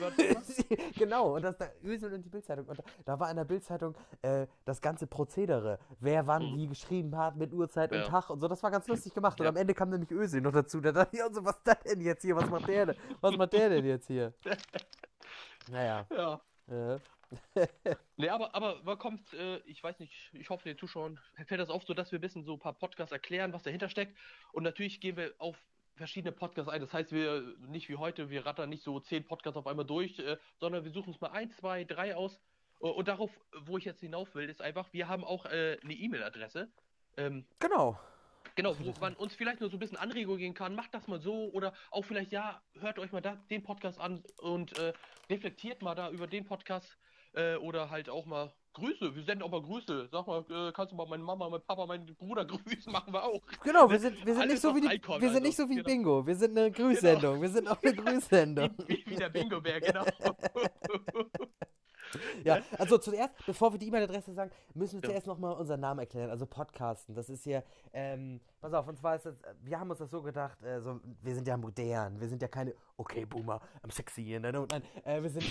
[0.00, 0.56] war das?
[0.98, 2.66] genau, und das da Ösel und die Bildzeitung.
[2.66, 6.56] Und da, da war in der Bildzeitung äh, das ganze Prozedere, wer wann Mhm.
[6.56, 8.04] wie geschrieben hat, mit Uhrzeit und Ja.
[8.08, 8.48] Tag und so.
[8.48, 9.38] Das war ganz lustig gemacht.
[9.38, 9.50] Und Ja.
[9.50, 10.80] am Ende kam nämlich Ösel noch dazu.
[10.80, 12.34] Da dachte ich auch so, was ist das denn jetzt hier?
[12.34, 12.96] Was macht der denn?
[13.20, 14.32] Was macht der denn jetzt hier?
[15.70, 16.04] Naja.
[16.10, 16.40] Ja.
[16.68, 16.98] Äh,
[18.20, 21.70] Nee, aber, aber man kommt, äh, ich weiß nicht, ich hoffe, den Zuschauern fällt das
[21.70, 24.14] auf, so dass wir ein bisschen so ein paar Podcasts erklären, was dahinter steckt.
[24.52, 25.56] Und natürlich gehen wir auf
[25.96, 26.82] verschiedene Podcasts ein.
[26.82, 30.18] Das heißt, wir nicht wie heute, wir rattern nicht so zehn Podcasts auf einmal durch,
[30.18, 32.38] äh, sondern wir suchen uns mal ein, zwei, drei aus.
[32.82, 33.30] Äh, Und darauf,
[33.62, 36.68] wo ich jetzt hinauf will, ist einfach, wir haben auch äh, eine E-Mail-Adresse.
[37.16, 37.98] Ähm, genau.
[38.54, 41.20] Genau, wo man uns vielleicht nur so ein bisschen Anregung geben kann, macht das mal
[41.20, 44.92] so oder auch vielleicht, ja, hört euch mal da, den Podcast an und äh,
[45.30, 46.98] reflektiert mal da über den Podcast
[47.34, 49.14] äh, oder halt auch mal Grüße.
[49.14, 50.08] Wir senden auch mal Grüße.
[50.12, 53.24] Sag mal, äh, kannst du mal meine Mama, meinen Papa, meinen Bruder grüßen, machen wir
[53.24, 53.40] auch.
[53.62, 55.74] Genau, wir sind, wir sind nicht so die, Icon, wir sind also, nicht so wie
[55.76, 55.88] genau.
[55.88, 56.26] Bingo.
[56.26, 57.42] Wir sind eine Grüßsendung.
[57.42, 58.70] Wir sind auch eine Grüßsendung.
[58.86, 60.04] Wie, wie der Bingo-Bär, genau.
[62.42, 65.10] Ja, also zuerst, bevor wir die E-Mail-Adresse sagen, müssen wir Ja.
[65.10, 66.30] zuerst nochmal unseren Namen erklären.
[66.30, 67.14] Also Podcasten.
[67.14, 67.62] Das ist ja,
[67.92, 70.98] ähm, pass auf, und zwar ist das, wir haben uns das so gedacht, äh, so,
[71.22, 74.82] wir sind ja modern, wir sind ja keine, okay, Boomer, I'm sexy, ne, no, nein,
[75.04, 75.44] äh, wir sind,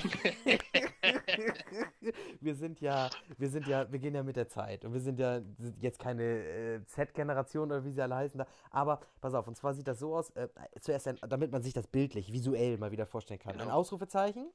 [2.41, 5.19] wir sind ja, wir sind ja, wir gehen ja mit der Zeit und wir sind
[5.19, 9.47] ja sind jetzt keine äh, Z-Generation oder wie sie alle heißen da, aber pass auf,
[9.47, 10.47] und zwar sieht das so aus, äh,
[10.81, 13.73] zuerst, ein, damit man sich das bildlich, visuell mal wieder vorstellen kann, ein Genau.
[13.73, 14.51] Ausrufezeichen,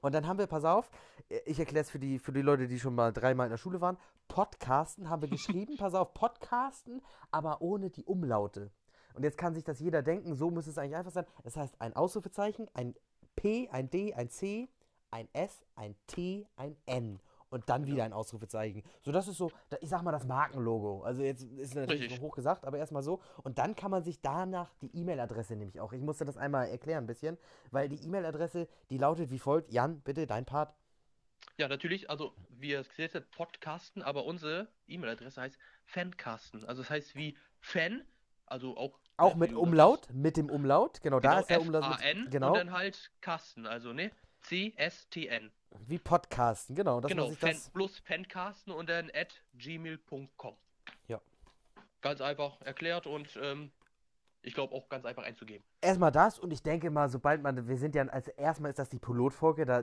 [0.00, 0.90] und dann haben wir, pass auf,
[1.28, 3.58] äh, ich erkläre es für die, für die Leute, die schon mal dreimal in der
[3.58, 3.96] Schule waren.
[4.28, 8.70] Podcasten haben wir geschrieben, pass auf, Podcasten, aber ohne die Umlaute.
[9.14, 11.26] Und jetzt kann sich das jeder denken, so muss es eigentlich einfach sein.
[11.42, 12.94] Das heißt, ein Ausrufezeichen, ein
[13.34, 14.68] P, ein D, ein C,
[15.10, 17.20] ein S, ein T, ein N.
[17.50, 18.82] Und dann wieder ein Ausrufezeichen.
[19.00, 21.02] So, das ist so, da- ich sag mal, das Markenlogo.
[21.02, 22.20] Also jetzt ist natürlich Richtig.
[22.20, 23.22] hoch gesagt, aber erstmal so.
[23.42, 25.94] Und dann kann man sich danach die E-Mail-Adresse nämlich auch.
[25.94, 27.38] Ich musste das einmal erklären ein bisschen,
[27.70, 29.72] weil die E-Mail-Adresse, die lautet wie folgt.
[29.72, 30.74] Jan, bitte, dein Part.
[31.56, 36.66] Ja, natürlich, also wir gesehen sind Podcasten, aber unsere E-Mail-Adresse heißt Fancasten.
[36.66, 38.04] Also das heißt wie Fan,
[38.44, 38.98] also auch.
[39.16, 41.00] Auch mit wie Umlaut, mit dem Umlaut.
[41.00, 41.88] Genau, da Genau, ist der Umlaut.
[41.88, 44.10] Mit, genau, und dann halt Kasten, also ne?
[44.48, 45.50] C-S-T-N.
[45.86, 46.74] wie Podcasten.
[46.74, 47.70] Genau, Genau, man sich Fan, das...
[47.70, 50.56] plus Fancasten und dann at gmail.com.
[51.06, 51.20] Ja.
[52.00, 53.70] Ganz einfach erklärt und ähm,
[54.40, 55.62] Ich glaube auch ganz einfach einzugeben.
[55.82, 58.88] Erstmal das und ich denke mal, sobald man, wir sind ja, also erstmal ist das
[58.88, 59.82] die Pilotfolge, da,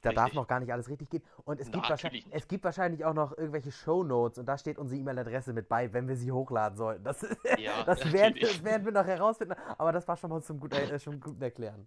[0.00, 1.22] da darf noch gar nicht alles richtig gehen.
[1.44, 4.78] Und es Na, gibt, wahrscheinlich, es gibt wahrscheinlich auch noch irgendwelche Shownotes und da steht
[4.78, 7.04] unsere E-Mail-Adresse mit bei, wenn wir sie hochladen sollten.
[7.04, 7.26] Das,
[7.58, 10.72] Ja, das, werden, das werden wir noch herausfinden, aber das war schon mal zum gut,
[10.72, 11.86] äh, schon gut erklären.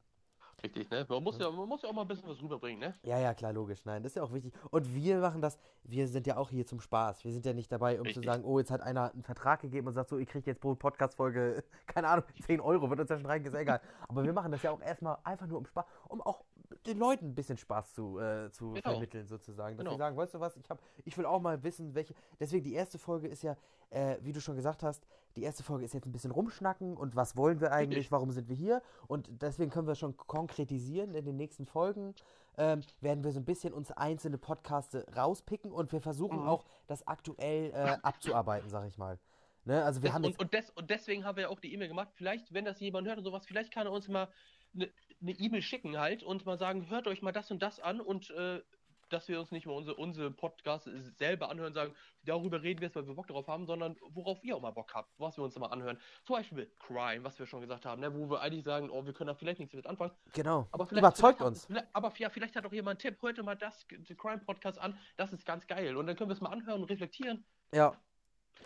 [0.66, 1.06] Richtig, ne?
[1.08, 2.96] Man muss ja, man muss ja auch mal ein bisschen was rüberbringen, ne?
[3.04, 3.86] Ja, ja, klar, logisch.
[3.86, 4.52] Nein, das ist ja auch wichtig.
[4.72, 7.24] Und wir machen das, wir sind ja auch hier zum Spaß.
[7.24, 8.24] Wir sind ja nicht dabei, um Richtig.
[8.24, 10.60] zu sagen, oh, jetzt hat einer einen Vertrag gegeben und sagt so, ihr kriegt jetzt
[10.62, 13.80] pro Podcast-Folge, keine Ahnung, 10 Euro, wird uns ja schon reichen, ist egal.
[14.08, 16.44] Aber wir machen das ja auch erstmal einfach nur um Spaß, um auch
[16.88, 18.90] den Leuten ein bisschen Spaß zu, äh, zu Genau.
[18.92, 19.78] vermitteln, sozusagen.
[19.78, 19.92] Dass Genau.
[19.96, 22.16] sie sagen, weißt du was, ich, hab, ich will auch mal wissen, welche.
[22.40, 23.56] Deswegen, die erste Folge ist ja,
[23.92, 27.16] äh, wie du schon gesagt hast, die erste Folge ist jetzt ein bisschen rumschnacken und
[27.16, 28.82] was wollen wir eigentlich, warum sind wir hier?
[29.08, 32.16] Und deswegen können wir schon konkretisieren in den nächsten Folgen.
[32.58, 36.48] Ähm, werden wir so ein bisschen uns einzelne Podcasts rauspicken und wir versuchen Mhm.
[36.48, 39.20] auch das aktuell äh, abzuarbeiten, sag ich mal.
[39.66, 39.84] Ne?
[39.84, 41.90] Also wir Das, haben und, und, des, und deswegen haben wir ja auch die E-Mail
[41.90, 42.10] gemacht.
[42.14, 44.30] Vielleicht, wenn das jemand hört und sowas, vielleicht kann er uns mal
[44.74, 48.00] eine ne E-Mail schicken halt und mal sagen, hört euch mal das und das an
[48.00, 48.62] und äh,
[49.10, 52.96] dass wir uns nicht mal unsere, unsere Podcasts selber anhören, sagen, darüber reden wir jetzt,
[52.96, 55.58] weil wir Bock darauf haben, sondern worauf ihr auch mal Bock habt, was wir uns
[55.60, 55.98] mal anhören.
[56.24, 59.14] Zum Beispiel Crime, was wir schon gesagt haben, ne, wo wir eigentlich sagen, oh, wir
[59.14, 60.12] können da vielleicht nichts mit anfangen.
[60.34, 61.66] genau, Aber vielleicht, überzeugt vielleicht, uns.
[61.66, 64.80] Vielleicht, aber ja, vielleicht hat auch jemand einen Tipp, hört mal das den Crime Podcast
[64.80, 65.96] an, das ist ganz geil.
[65.96, 67.46] Und dann können wir es mal anhören und reflektieren.
[67.74, 67.96] Ja,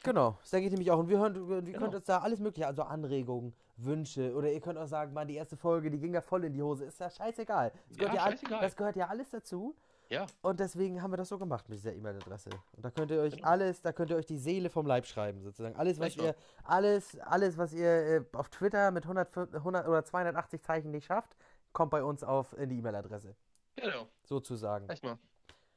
[0.04, 0.38] genau.
[0.41, 0.99] Das denke ich nämlich auch.
[0.99, 1.80] Und wir hören, wir Genau.
[1.80, 5.36] könnt uns da alles mögliche, also Anregungen, Wünsche oder ihr könnt auch sagen, Mann, die
[5.36, 6.86] erste Folge, die ging ja voll in die Hose.
[6.86, 7.71] Ist ja scheißegal.
[7.88, 8.62] Das gehört ja, Ja, all- scheißegal.
[8.62, 9.75] das gehört ja alles dazu.
[10.10, 12.50] Ja, Und deswegen haben wir das so gemacht mit dieser E-Mail-Adresse.
[12.76, 13.48] Und da könnt ihr euch Genau.
[13.48, 15.76] alles, da könnt ihr euch die Seele vom Leib schreiben, sozusagen.
[15.76, 20.04] Alles, was Echt ihr, alles, alles, was ihr äh, auf Twitter mit 100, 100 oder
[20.04, 21.36] 280 Zeichen nicht schafft,
[21.74, 23.36] kommt bei uns auf in die E-Mail-Adresse.
[23.76, 24.08] genau.
[24.24, 24.89] Sozusagen.
[24.89, 25.19] Erstmal.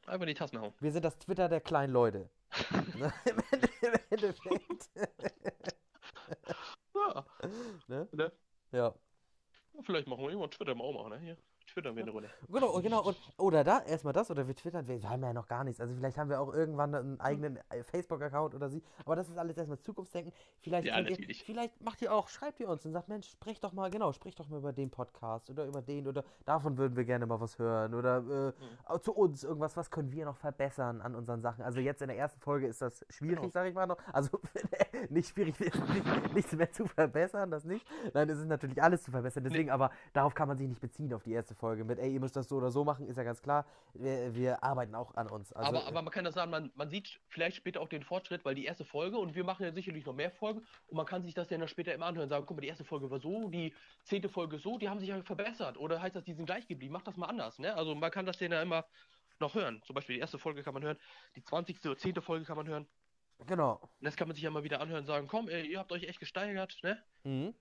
[0.07, 0.73] Einfach in die Tasten hauen.
[0.81, 2.29] Wir sind das Twitter der kleinen Leute.
[2.99, 3.12] Ne?
[3.83, 4.90] Im Endeffekt.
[6.95, 7.25] Ja,
[7.88, 8.09] ne?
[8.12, 8.33] ne?
[8.73, 8.95] Ja.
[9.83, 11.18] Vielleicht machen wir irgendwann Twitter mal auch machen, ne?
[11.18, 11.37] Hier.
[11.73, 12.29] Twittern wir eine Runde.
[12.49, 13.03] Genau, genau.
[13.03, 15.81] Und, oder da, erstmal das, oder wir twittern, wir, haben ja noch gar nichts.
[15.81, 18.83] Also vielleicht haben wir auch irgendwann einen eigenen äh, Facebook-Account oder sie.
[19.05, 20.33] Aber das ist alles erstmal Zukunftsdenken.
[20.61, 23.73] Vielleicht, Ja, ihr, vielleicht macht ihr auch, schreibt ihr uns und sagt, Mensch, sprecht doch
[23.73, 27.05] mal, genau, sprecht doch mal über den Podcast oder über den oder davon würden wir
[27.05, 27.95] gerne mal was hören.
[27.95, 28.53] Oder äh,
[28.85, 31.65] auch zu uns irgendwas, was können wir noch verbessern an unseren Sachen.
[31.65, 33.51] Also jetzt in der ersten Folge ist das schwierig, Genau.
[33.51, 33.99] sag ich mal noch.
[34.13, 34.41] Also
[35.09, 37.87] nicht schwierig, nicht, nichts mehr zu verbessern, das nicht.
[38.13, 39.45] Nein, es ist natürlich alles zu verbessern.
[39.45, 41.62] Deswegen, aber darauf kann man sich nicht beziehen auf die erste Folge.
[41.62, 43.64] Mit, ey, ihr müsst das so oder so machen, ist ja ganz klar.
[43.94, 45.53] Wir, wir arbeiten auch an uns.
[45.53, 48.44] Also, aber, aber man kann das sagen, man, man sieht vielleicht später auch den Fortschritt,
[48.44, 51.22] weil die erste Folge, und wir machen ja sicherlich noch mehr Folgen, und man kann
[51.22, 53.20] sich das ja dann später immer anhören und sagen, guck mal, die erste Folge war
[53.20, 55.77] so, die zehnte Folge so, die haben sich ja verbessert.
[55.79, 56.92] Oder heißt das, die sind gleich geblieben?
[56.92, 57.75] Mach das mal anders, ne?
[57.77, 58.85] Also man kann das ja immer
[59.38, 59.83] noch hören.
[59.85, 60.98] Zum Beispiel die erste Folge kann man hören,
[61.37, 61.85] die 20.
[61.85, 62.20] oder 10.
[62.22, 62.87] Folge kann man hören.
[63.46, 63.75] genau.
[63.83, 65.92] Und das kann man sich ja mal wieder anhören und sagen, komm, ey, ihr habt
[65.92, 67.03] euch echt gesteigert, ne?
[67.25, 67.55] Mhm.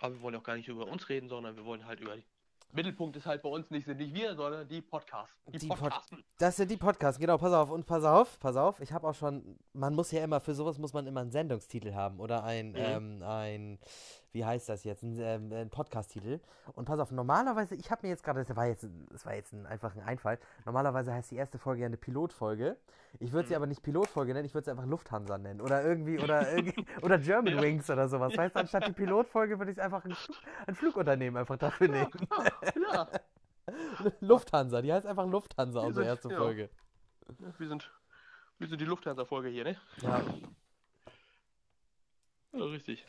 [0.00, 2.24] Aber wir wollen auch gar nicht über uns reden, sondern wir wollen halt über die.
[2.72, 5.34] Mittelpunkt ist halt bei uns nicht, sind nicht wir, sondern die Podcasts.
[5.46, 6.22] Die, Die Pod- Podcasten.
[6.38, 7.70] Das sind die Podcasts, genau, pass auf.
[7.70, 10.78] Und pass auf, pass auf, ich habe auch schon, man muss ja immer, für sowas
[10.78, 12.76] muss man immer einen Sendungstitel haben oder ein, Mhm.
[12.76, 13.78] ähm, ein,
[14.32, 16.40] wie heißt das jetzt, ein, ähm, ein Podcast-Titel.
[16.74, 19.52] Und pass auf, normalerweise, ich habe mir jetzt gerade, das war jetzt, das war jetzt
[19.52, 22.76] ein, einfach ein Einfall, normalerweise heißt die erste Folge ja eine Pilotfolge.
[23.20, 23.56] Ich würde sie Mhm.
[23.56, 25.60] aber nicht Pilotfolge nennen, ich würde sie einfach Lufthansa nennen.
[25.62, 27.62] Oder irgendwie, oder irgendwie, oder German Ja.
[27.62, 28.36] Wings oder sowas.
[28.36, 30.36] Weißt du, anstatt die Pilotfolge würde ich einfach ein, Flug,
[30.66, 32.10] ein Flugunternehmen einfach dafür nehmen.
[32.92, 33.08] ja.
[34.20, 36.36] Lufthansa, die heißt einfach Lufthansa, unsere sind- erste ja.
[36.38, 36.70] Folge.
[37.58, 37.90] Wir sind,
[38.58, 39.76] wir sind die Lufthansa-Folge hier, ne?
[40.02, 40.20] Ja.
[42.52, 43.06] Ja, richtig.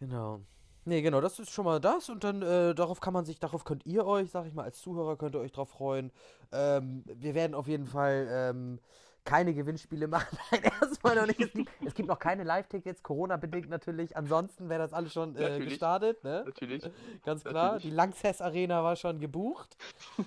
[0.00, 0.40] Genau.
[0.86, 3.64] Nee, genau, das ist schon mal das und dann äh, darauf kann man sich, darauf
[3.64, 6.10] könnt ihr euch, sag ich mal, als Zuhörer könnt ihr euch drauf freuen.
[6.52, 8.80] Ähm, wir werden auf jeden Fall ähm,
[9.30, 10.36] keine Gewinnspiele machen.
[10.50, 11.40] Nein, erstmal noch nicht.
[11.40, 14.16] Es gibt, es gibt noch keine Live-Tickets, Corona-bedingt natürlich.
[14.16, 16.42] Ansonsten wäre das alles schon äh, gestartet, ne?
[16.44, 16.82] Natürlich.
[17.24, 17.74] Ganz klar.
[17.74, 17.82] Natürlich.
[17.84, 19.76] Die Lanxess Arena war schon gebucht.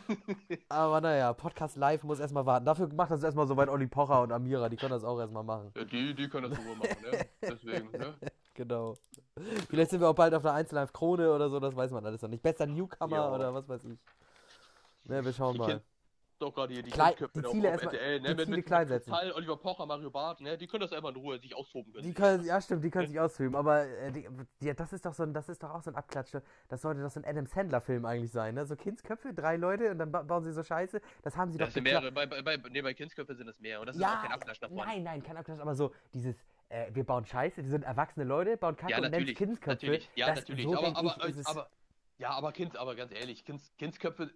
[0.69, 2.65] Aber naja, Podcast Live muss erstmal warten.
[2.65, 5.73] Dafür macht das erstmal soweit Olli Pocher und Amira, die können das auch erstmal machen.
[5.75, 7.25] Ja, die, die können das so machen, ne?
[7.41, 8.13] Deswegen, ne?
[8.53, 8.95] Genau.
[9.69, 12.21] Vielleicht sind wir auch bald auf der Einzellive Krone oder so, das weiß man alles
[12.21, 12.41] noch nicht.
[12.41, 13.33] Bester Newcomer Ja.
[13.33, 13.99] oder was weiß ich.
[15.05, 15.81] Ne, wir schauen Die mal.
[16.43, 18.27] Kind- Doch gerade hier die Klein- Kindköpfe die Ziele erstmal- RTL, ne?
[18.27, 19.11] die mit, Ziele mit, klein setzen.
[19.11, 20.57] Kristall, Oliver Pocher, Mario Barth, ne?
[20.57, 22.03] Die können das einfach in Ruhe sich austoben können.
[22.05, 24.27] Die können, ja stimmt, die können sich ausfilmen, aber äh, die,
[24.61, 26.43] die, das ist doch so ein, das ist doch auch so ein Abklatsche.
[26.67, 28.65] Das sollte doch so ein Adam Sandler Film eigentlich sein, ne?
[28.65, 31.01] So Kindsköpfe, drei Leute und dann ba bauen sie so Scheiße.
[31.21, 33.79] Das haben sie das doch sind mehrere, bei, bei, nee, bei Kindsköpfe sind es mehr
[33.79, 34.77] und das ist Ja, auch kein Abklatsch davon.
[34.77, 36.35] nein, nein, kein Abklatsch, aber so dieses,
[36.69, 39.69] äh, wir bauen Scheiße, wir sind erwachsene Leute, bauen Kacke Ja, und nennen Kindsköpfe.
[39.85, 40.65] natürlich, ja, das, natürlich.
[40.65, 41.69] So aber, aber, ich, ist es, aber,
[42.17, 44.31] ja, aber Kind, aber ganz ehrlich, Kinds, Kindsköpfe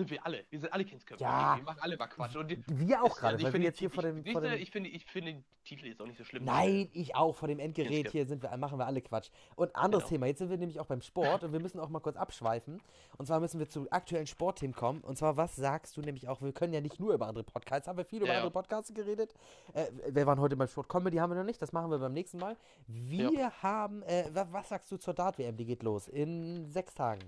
[0.00, 0.44] sind wir alle.
[0.50, 1.22] Wir sind alle Kindsköpfe.
[1.22, 1.56] Ja.
[1.56, 2.36] Wir machen alle mal Quatsch.
[2.36, 4.32] Und die- Wir auch gerade, ich weil wir finde jetzt hier die- vor dem, ich,
[4.32, 6.44] vor dem ich finde, ich finde den Titel jetzt auch nicht so schlimm.
[6.44, 7.34] Nein, ich auch.
[7.36, 9.30] Vor dem Endgerät hier sind wir, machen wir alle Quatsch.
[9.56, 10.08] Und anderes Genau.
[10.10, 10.26] Thema.
[10.26, 12.80] Jetzt sind wir nämlich auch beim Sport und wir müssen auch mal kurz abschweifen.
[13.18, 15.00] Und zwar müssen wir zu aktuellen Sportthemen kommen.
[15.02, 16.40] Und zwar, was sagst du nämlich auch?
[16.42, 18.38] Wir können ja nicht nur über andere Podcasts, haben wir viel über Ja, ja.
[18.40, 19.34] andere Podcasts geredet.
[19.74, 21.60] Äh, wir waren heute beim Sport Comedy, haben wir noch nicht.
[21.60, 22.56] Das machen wir beim nächsten Mal.
[22.86, 25.56] Wir haben, äh, was, was sagst du zur Dart-WM?
[25.56, 27.20] Die geht los in sechs Tagen.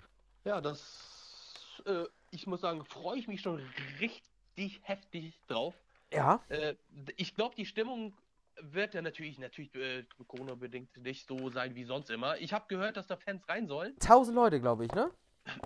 [0.45, 3.61] Ja, das, äh, ich muss sagen, freue ich mich schon
[4.01, 5.75] richtig heftig drauf.
[6.13, 6.41] Ja.
[6.49, 6.75] Äh,
[7.17, 8.15] ich glaube, die Stimmung
[8.61, 12.37] wird ja natürlich, natürlich äh, Corona-bedingt nicht so sein wie sonst immer.
[12.39, 13.97] Ich habe gehört, dass da Fans rein sollen.
[13.99, 15.11] Tausend Leute, glaube ich, ne?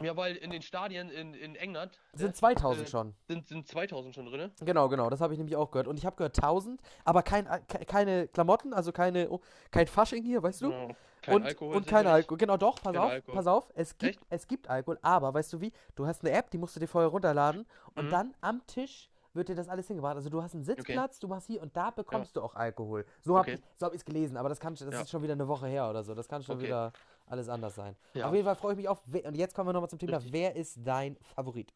[0.02, 3.14] Ja, weil in den Stadien in, in England Sind äh, 2000 äh, schon.
[3.28, 4.50] sind, sind 2000 schon drin.
[4.62, 5.86] Genau, genau, das habe ich nämlich auch gehört.
[5.86, 9.86] Und ich habe gehört 1000, aber kein, äh, ke- keine Klamotten, also keine, oh, kein
[9.86, 10.70] Fasching hier, weißt du?
[10.70, 10.88] Ja,
[11.26, 11.76] kein und Alkohol.
[11.76, 12.06] und kein.
[12.06, 12.38] Alkohol.
[12.38, 13.34] Genau, doch, pass Kein auf, Alkohol.
[13.34, 13.70] pass auf.
[13.74, 14.26] Es gibt, Echt?
[14.30, 15.72] es gibt Alkohol, aber weißt du wie?
[15.94, 18.10] Du hast eine App, die musst du dir vorher runterladen und Mhm.
[18.10, 20.16] dann am Tisch wird dir das alles hingebracht.
[20.16, 23.04] Also du hast einen Sitzplatz, du machst hier und da bekommst du auch Alkohol.
[23.20, 23.58] So habe Okay.
[23.58, 25.00] ich so hab ich's gelesen, aber das, kann, das Ja.
[25.02, 26.14] ist schon wieder eine Woche her oder so.
[26.14, 26.64] Das kann schon Okay.
[26.66, 26.92] wieder
[27.26, 27.96] alles anders sein.
[28.14, 28.28] Ja.
[28.28, 29.02] Auf jeden Fall freue ich mich auf.
[29.06, 30.16] Und jetzt kommen wir nochmal zum Thema.
[30.18, 30.32] Richtig.
[30.32, 31.74] Wer ist dein Favorit?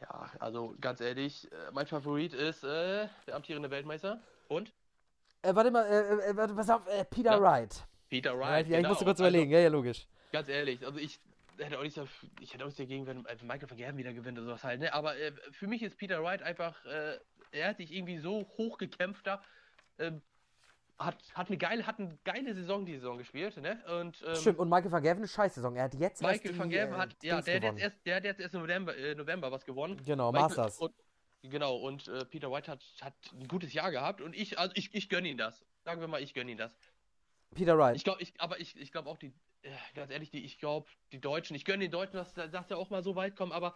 [0.00, 4.72] Ja, also ganz ehrlich, äh, mein Favorit ist äh, der amtierende Weltmeister und
[5.42, 7.40] Äh, warte mal, äh, äh, warte, pass auf, äh, Peter Ja.
[7.40, 7.86] Wright.
[8.10, 8.68] Peter Ja, Wright.
[8.68, 9.50] ja, ich musste kurz Also, überlegen.
[9.52, 10.06] Ja, ja, logisch.
[10.32, 11.18] Ganz ehrlich, also ich
[11.58, 11.98] hätte auch nichts,
[12.40, 14.80] ich hätte auch nichts dagegen, wenn äh, Michael van Gerven wieder gewinnt oder sowas halt,
[14.80, 14.92] ne?
[14.92, 17.18] Aber äh, für mich ist Peter Wright einfach, äh,
[17.52, 19.42] er hat sich irgendwie so hoch gekämpft da,
[19.98, 20.22] ähm,
[20.98, 23.82] hat, hat eine geile, hat eine geile Saison die Saison gespielt, ne?
[24.00, 25.76] Und ähm, Stimmt, und Michael van Gerven eine Scheißsaison.
[25.76, 28.06] Er hat jetzt Michael van die, Gerven äh, hat, ja, Dings der hat, jetzt erst,
[28.06, 30.00] der hat jetzt erst im November, äh, November was gewonnen.
[30.04, 30.78] Genau, Michael- Masters.
[30.78, 30.94] Und,
[31.42, 34.94] genau, und äh, Peter White hat, hat ein gutes Jahr gehabt und ich, also ich,
[34.94, 35.64] ich gönne ihm das.
[35.84, 36.76] Sagen wir mal, ich gönne ihm das.
[37.54, 37.96] Peter Wright.
[37.96, 39.32] Ich glaube, ich, aber ich, ich glaube auch die,
[39.62, 42.78] äh, ganz ehrlich, die, ich glaube, die Deutschen, ich gönne den Deutschen, dass, dass der
[42.78, 43.74] auch mal so weit kommen, aber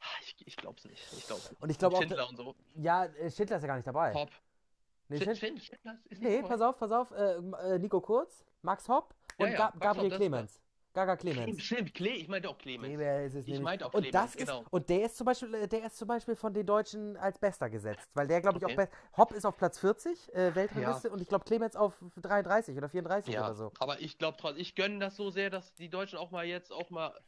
[0.00, 1.02] ah, ich, ich glaube es nicht.
[1.16, 3.76] Ich glaube Und ich glaube auch, Schindler und so, ja, äh, Schindler ist ja gar
[3.76, 4.12] nicht dabei.
[4.12, 4.30] top.
[5.08, 6.48] Nee, Schind- Schind Schind- Schindler ist nicht nee dabei.
[6.48, 7.10] pass auf, pass auf.
[7.12, 7.34] Äh,
[7.74, 10.62] äh, Nico Kurz, Max Hopp Ja, und ja, Ga Max Hopp, Gabriel das- Clemens.
[10.94, 11.62] Gaga Clemens.
[11.62, 12.88] Stimmt, Cle ich meinte auch Clemens.
[12.88, 14.60] Clemens ist es Ich meinte auch und Clemens, das genau.
[14.60, 17.38] ist und der ist zum Beispiel äh, der ist zum Beispiel von den Deutschen als
[17.38, 18.88] bester gesetzt, weil der glaube ich Okay.
[19.12, 19.16] auch.
[19.18, 23.34] Hopp ist auf Platz 40 äh, Weltrangliste und ich glaube Clemens auf 33 oder 34
[23.34, 23.72] Ja, oder so.
[23.78, 26.72] aber ich glaube trotzdem, ich gönne das so sehr, dass die Deutschen auch mal jetzt
[26.72, 27.18] auch mal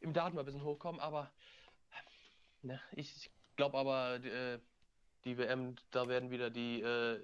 [0.00, 1.30] im Daten mal ein bisschen hochkommen, aber
[2.62, 4.58] ne, ich glaube aber, äh,
[5.24, 7.20] die WM, da werden wieder die, äh,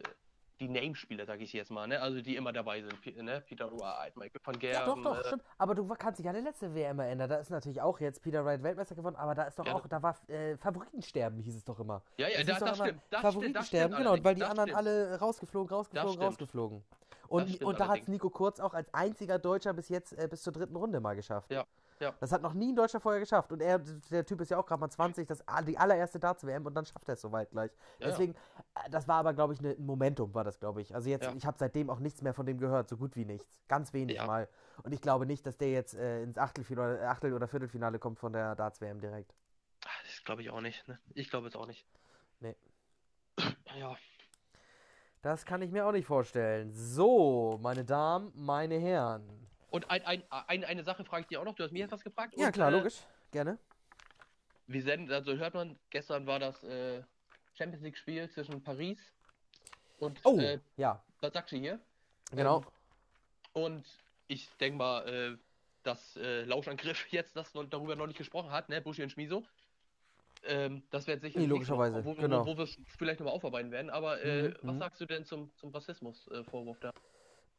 [0.62, 2.00] die Name-Spieler, sage ich jetzt mal, ne?
[2.00, 3.00] Also die immer dabei sind.
[3.00, 3.42] P ne?
[3.46, 4.80] Peter Wright, Michael van Gerven.
[4.80, 5.42] Ja, doch, doch, äh, stimmt.
[5.58, 7.28] Aber du kannst dich an die letzte WM erinnern.
[7.28, 9.74] Da ist natürlich auch jetzt Peter Wright Weltmeister geworden, aber da ist doch Ja.
[9.74, 12.02] auch, da war äh, Favoritensterben, hieß es doch immer.
[12.16, 13.02] Ja, ja, Es da, das stimmt.
[13.10, 14.78] Das Favoritensterben, stimmt genau, weil die anderen stimmt.
[14.78, 16.84] alle rausgeflogen, rausgeflogen, rausgeflogen.
[17.28, 18.08] Und, und da hat allerdings.
[18.08, 21.50] Nico Kurz auch als einziger Deutscher bis jetzt äh, bis zur dritten Runde mal geschafft.
[21.50, 21.64] Ja,
[22.02, 22.12] ja.
[22.20, 23.52] Das hat noch nie ein Deutscher vorher geschafft.
[23.52, 26.74] Und er, der Typ ist ja auch gerade mal 20, das die allererste Darts-WM und
[26.74, 27.70] dann schafft er es soweit gleich.
[27.98, 28.08] Ja.
[28.08, 28.34] Deswegen,
[28.74, 30.94] äh, das war aber, glaube ich, ne- ein Momentum, war das, glaube ich.
[30.94, 33.62] Also jetzt, ich habe seitdem auch nichts mehr von dem gehört, so gut wie nichts.
[33.68, 34.48] Ganz wenig mal.
[34.82, 38.18] Und ich glaube nicht, dass der jetzt äh, ins Achtelfinale, oder, Achtel- oder Viertelfinale kommt
[38.18, 39.34] von der Darts-WM direkt.
[39.84, 40.86] Ah, Das glaube ich auch nicht.
[40.88, 40.98] Ne?
[41.14, 41.86] Ich glaube es auch nicht.
[42.40, 42.56] Nee.
[43.78, 43.96] Ja,
[45.22, 46.72] Das kann ich mir auch nicht vorstellen.
[46.72, 49.22] So, meine Damen, meine Herren.
[49.72, 51.54] Und ein, ein, ein, eine Sache frage ich dir auch noch.
[51.54, 52.34] Du hast mir jetzt was gefragt.
[52.36, 53.00] Ja, und, klar, äh, logisch.
[53.30, 53.58] Gerne.
[54.66, 57.02] Wir senden, also hört man, gestern war das äh,
[57.54, 58.98] Champions League Spiel zwischen Paris
[59.98, 61.80] und Oh, äh, ja, Basakci hier.
[62.30, 62.60] genau.
[62.60, 63.86] Ähm, und
[64.28, 65.36] ich denke mal, äh,
[65.82, 69.42] dass äh, Lauschangriff jetzt das noch, darüber noch nicht gesprochen hat, ne, Buschi und Schmiso.
[70.44, 72.44] Ähm, das wird sicher Nee, logischerweise, wo, wo, genau.
[72.44, 73.90] wo, wo wir es vielleicht nochmal aufarbeiten werden.
[73.90, 74.78] Aber äh, Mhm, was mhm.
[74.80, 76.92] sagst du denn zum, zum Rassismus-Vorwurf da?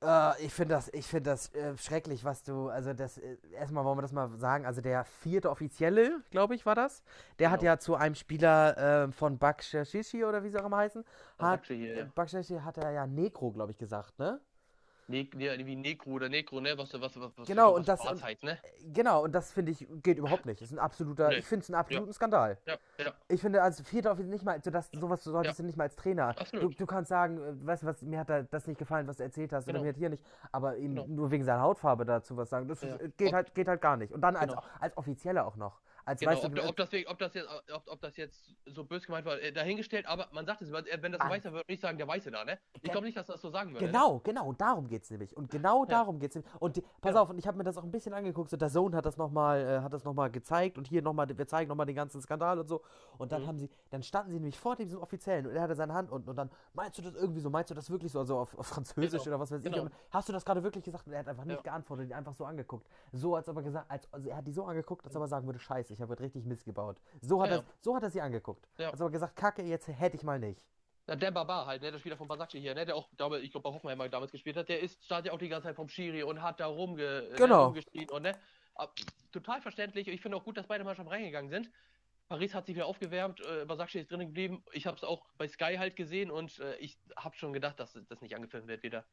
[0.04, 3.86] Äh, ich finde das, ich finde das äh, schrecklich, was du, also das, äh, erstmal
[3.86, 7.04] wollen wir das mal sagen, also der vierte Offizielle, glaube ich, war das,
[7.40, 7.72] der hat Genau.
[7.72, 11.04] ja zu einem Spieler äh, von Bakshishi oder wie sie auch immer heißen,
[11.40, 12.06] hat, äh, ja.
[12.14, 14.40] Bakshishi hat er ja Negro, glaube ich, gesagt, ne?
[15.08, 16.78] Ne, ne, wie Negro oder Negro, ne?
[16.78, 18.58] Was, was, was, was Genau, was und das- und- heißt, ne?
[18.94, 20.62] Genau, und das finde ich, geht überhaupt nicht.
[20.62, 21.38] Das ist ein absoluter, Nee.
[21.40, 22.58] ich finde es einen absoluten Skandal.
[22.66, 23.12] Ja, ja.
[23.28, 25.96] Ich finde, als vierter Offizier nicht mal, also das, sowas solltest du nicht mal als
[25.98, 26.34] Trainer.
[26.52, 29.18] Du, du kannst sagen, äh, weißt du was, mir hat da das nicht gefallen, was
[29.18, 29.84] du erzählt hast, oder Genau.
[29.84, 31.08] mir hat hier nicht, aber ihm Genau.
[31.08, 32.96] nur wegen seiner Hautfarbe dazu was sagen, das Ja.
[32.96, 34.14] ist, äh, geht, halt, geht halt gar nicht.
[34.14, 34.64] Und dann als, Genau.
[34.80, 35.82] als Offizieller auch noch.
[36.06, 39.06] Als, Genau, weißt ob, ob, das, ob, das jetzt, ob, ob das jetzt so böse
[39.06, 41.30] gemeint war, äh, dahingestellt, aber man sagt es, äh, wenn das ein Ah.
[41.32, 42.60] Weißer würde, nicht sagen, der Weiße da, ne?
[42.74, 43.86] Ich Ge- glaube nicht, dass das so sagen würde.
[43.86, 43.92] Ne?
[43.92, 45.36] Genau, genau, darum geht's nämlich.
[45.38, 45.90] Und genau Ja.
[45.92, 46.54] darum geht's nämlich.
[46.60, 47.22] Und die, pass Ja.
[47.22, 49.16] auf, und ich habe mir das auch ein bisschen angeguckt, so der Zone hat das
[49.18, 52.22] nochmal, äh, hat das noch mal gezeigt und hier nochmal, wir zeigen nochmal den ganzen
[52.22, 52.82] Skandal und so.
[53.18, 53.48] Und dann Mhm.
[53.48, 56.30] haben sie, dann standen sie nämlich vor diesem Offiziellen und er hatte seine Hand unten
[56.30, 58.68] und dann, meinst du das irgendwie so, meinst du das wirklich so, also auf, auf
[58.68, 59.72] Französisch Genau, oder was weiß ich.
[59.72, 59.84] genau.
[59.84, 61.08] Und hast du das gerade wirklich gesagt?
[61.08, 61.62] Und er hat einfach nicht Ja.
[61.62, 62.88] geantwortet, ihn einfach so angeguckt.
[63.14, 65.28] So, als ob er gesagt, als, also er hat die so angeguckt, als ob er
[65.28, 66.98] sagen würde, scheiße, Da wird richtig Mist gebaut.
[67.22, 67.68] So hat, Ja, er, ja.
[67.82, 68.68] so hat er sie angeguckt.
[68.78, 68.90] Ja.
[68.92, 70.62] Also gesagt, Kacke, jetzt hätte ich mal nicht.
[71.08, 73.18] Na, der Barbar halt, ne, der Spieler von Basakci hier, ne, der auch, ich,
[73.52, 75.90] glaube bei Hoffenheim damals gespielt hat, der ist, stand ja auch die ganze Zeit vom
[75.90, 77.58] Schiri und hat da rumge, Genau.
[77.58, 78.36] ne, rumgeschrien und ne,
[79.32, 80.08] total verständlich.
[80.08, 81.70] Ich finde auch gut, dass beide Mannschaften reingegangen sind.
[82.30, 84.64] Paris hat sich wieder aufgewärmt, äh, Basakci ist drinnen geblieben.
[84.72, 88.00] Ich habe es auch bei Sky halt gesehen und äh, ich habe schon gedacht, dass
[88.08, 89.04] das nicht angefilmt wird wieder.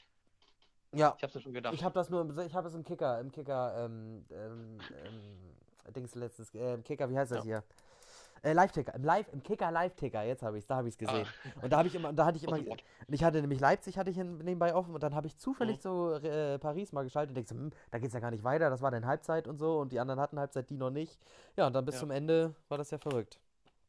[0.92, 1.74] Ja, Ich habe es schon gedacht.
[1.74, 5.56] ich habe das nur, im- ich habe es im Kicker, im Kicker, ähm, ähm, ähm,
[5.92, 7.44] Dings letztes, äh, im Kicker, wie heißt das Ja.
[7.44, 7.64] hier?
[8.42, 10.98] Äh, Live-Ticker, im Live, im Kicker Live-Ticker, jetzt habe ich es, da habe ich es
[10.98, 11.26] gesehen.
[11.60, 14.10] Und da habe ich immer, da hatte ich immer, und ich hatte nämlich Leipzig, hatte
[14.10, 15.82] ich nebenbei offen und dann habe ich zufällig Mhm.
[15.82, 18.80] so äh, Paris mal geschaltet und denkst, hm, da geht's ja gar nicht weiter, das
[18.80, 21.18] war dann Halbzeit und so und die anderen hatten Halbzeit, die noch nicht.
[21.56, 22.00] Ja, und dann bis Ja.
[22.00, 23.38] zum Ende war das ja verrückt.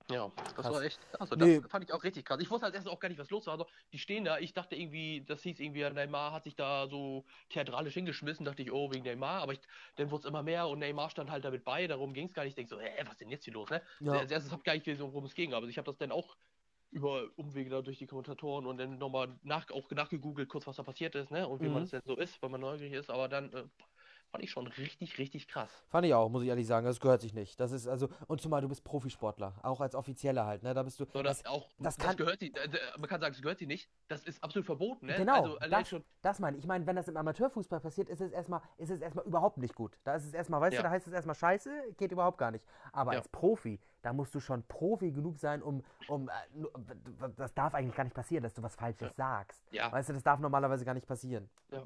[0.10, 0.70] Ja, das Krass.
[0.70, 1.08] war echt.
[1.20, 1.62] Also Nee.
[1.62, 2.42] das fand ich auch richtig krass.
[2.42, 3.54] Ich wusste als erstes auch gar nicht, was los war.
[3.54, 7.26] Also, die stehen da, ich dachte irgendwie, das hieß irgendwie, Neymar hat sich da so
[7.50, 9.60] theatralisch hingeschmissen, dachte ich, oh, wegen Neymar, aber ich,
[9.96, 12.44] dann wurde es immer mehr und Neymar stand halt damit bei, darum ging es gar
[12.44, 12.52] nicht.
[12.52, 13.84] Ich denke so, hä, was ist denn jetzt hier los, ne?
[14.00, 14.22] Ja.
[14.22, 16.12] Als erstes habe ich gar nicht gesehen, worum es ging, aber ich habe das dann
[16.12, 16.36] auch
[16.90, 20.84] über Umwege da durch die Kommentatoren und dann nochmal nach, auch nachgegoogelt, kurz was da
[20.84, 21.48] passiert ist, ne?
[21.48, 21.70] Und wie Mhm.
[21.70, 23.64] man es denn so ist, weil man neugierig ist, aber dann äh,
[24.32, 25.70] fand ich schon richtig, richtig krass.
[25.90, 27.60] Fand ich auch, muss ich ehrlich sagen, das gehört sich nicht.
[27.60, 30.74] Das ist also, und zumal du bist Profisportler, auch als Offizieller halt, ne?
[30.74, 31.06] Da bist du.
[31.12, 33.68] So, das, auch, das das, kann- gehört sie, äh, man kann sagen, es gehört sie
[33.68, 33.90] nicht.
[34.08, 35.16] Das ist absolut verboten, ne?
[35.18, 36.64] Genau, Also das, schon, das meine ich.
[36.64, 39.76] Ich meine, wenn das im Amateurfußball passiert, ist es erstmal, ist es erstmal überhaupt nicht
[39.76, 39.98] gut.
[40.06, 40.80] Da ist es erstmal, weißt Ja.
[40.80, 42.66] du, da heißt es erstmal scheiße, geht überhaupt gar nicht.
[42.94, 43.20] Aber Ja.
[43.20, 46.32] als Profi, da musst du schon Profi genug sein, um, um äh,
[47.36, 49.62] das darf eigentlich gar nicht passieren, dass du was Falsches sagst.
[49.72, 49.92] Ja.
[49.92, 51.50] Weißt du, das darf normalerweise gar nicht passieren.
[51.72, 51.86] Ja.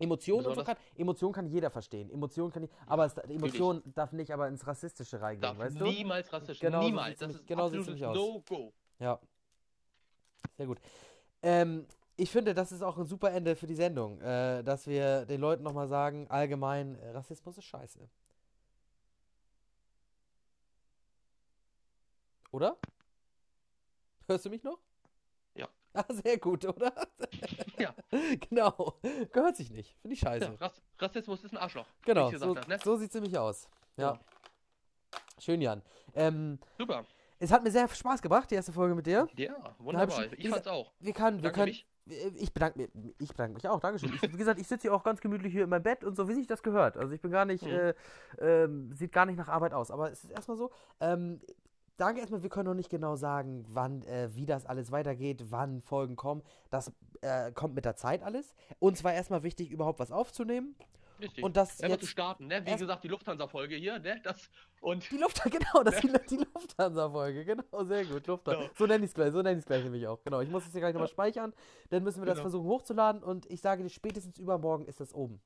[0.00, 2.10] Emotionen und so Besonders- kann, Emotion kann jeder verstehen.
[2.10, 5.84] Emotion kann, aber es, Emotion darf nicht aber ins Rassistische reingehen, darf weißt du?
[5.84, 6.60] niemals rassistisch.
[6.60, 7.18] Genau so niemals.
[7.18, 8.72] sieht's Das ist genau so sieht's No-Go.
[8.98, 9.20] Ja.
[10.56, 10.80] Sehr gut.
[11.42, 11.86] Ähm,
[12.16, 15.40] ich finde, das ist auch ein super Ende für die Sendung, äh, dass wir den
[15.40, 18.08] Leuten nochmal sagen, allgemein, äh, Rassismus ist scheiße.
[22.52, 22.76] Oder?
[24.26, 24.78] Hörst du mich noch?
[25.94, 26.92] Ah, sehr gut, oder?
[27.78, 27.92] Ja.
[28.48, 28.94] Genau.
[29.32, 29.96] Gehört sich nicht.
[30.02, 30.44] Finde ich scheiße.
[30.44, 31.86] Ja, Rass Rassismus ist ein Arschloch.
[32.04, 32.78] genau, ich so, ne?
[32.84, 33.68] so sieht es nämlich aus.
[33.96, 34.12] Ja.
[34.12, 34.20] Ja.
[35.38, 35.82] Schön, Jan.
[36.14, 37.04] Ähm, Super.
[37.38, 39.26] es hat mir sehr Spaß gebracht, die erste Folge mit dir.
[39.36, 40.10] Ja, ich wunderbar.
[40.22, 40.92] schon- Ich fand's auch.
[41.00, 41.66] Wir, kann, wir können.
[41.66, 41.86] mich.
[42.36, 44.12] Ich bedanke, mich, ich bedanke mich auch, Dankeschön.
[44.14, 46.28] Ich, wie gesagt, ich sitze hier auch ganz gemütlich hier in meinem Bett und so,
[46.28, 46.96] wie sich das gehört.
[46.96, 47.70] Also ich bin gar nicht, Mhm.
[47.70, 47.94] äh,
[48.40, 49.90] ähm, sieht gar nicht nach Arbeit aus.
[49.90, 51.40] Aber es ist erstmal so, ähm,
[52.00, 55.82] danke erstmal, wir können noch nicht genau sagen, wann, äh, wie das alles weitergeht, wann
[55.82, 56.42] Folgen kommen.
[56.70, 58.54] Das äh, kommt mit der Zeit alles.
[58.78, 60.74] Uns war erstmal wichtig, überhaupt was aufzunehmen.
[61.20, 61.44] Richtig.
[61.44, 62.64] Und das Einfach zu jetzt, starten, ne?
[62.64, 64.20] Wie gesagt, die Lufthansa-Folge hier, ne?
[64.24, 64.48] Das
[64.80, 68.62] und die Luft, genau, das ist die, die Lufthansa-Folge, genau, sehr gut, Lufthansa.
[68.62, 68.70] Ja.
[68.74, 70.40] So nenne ich es gleich, so nenne ich es gleich nämlich auch, genau.
[70.40, 71.52] Ich muss es hier gleich nochmal speichern,
[71.90, 72.44] dann müssen wir das Genau.
[72.48, 75.42] versuchen hochzuladen und ich sage dir, spätestens übermorgen ist das oben.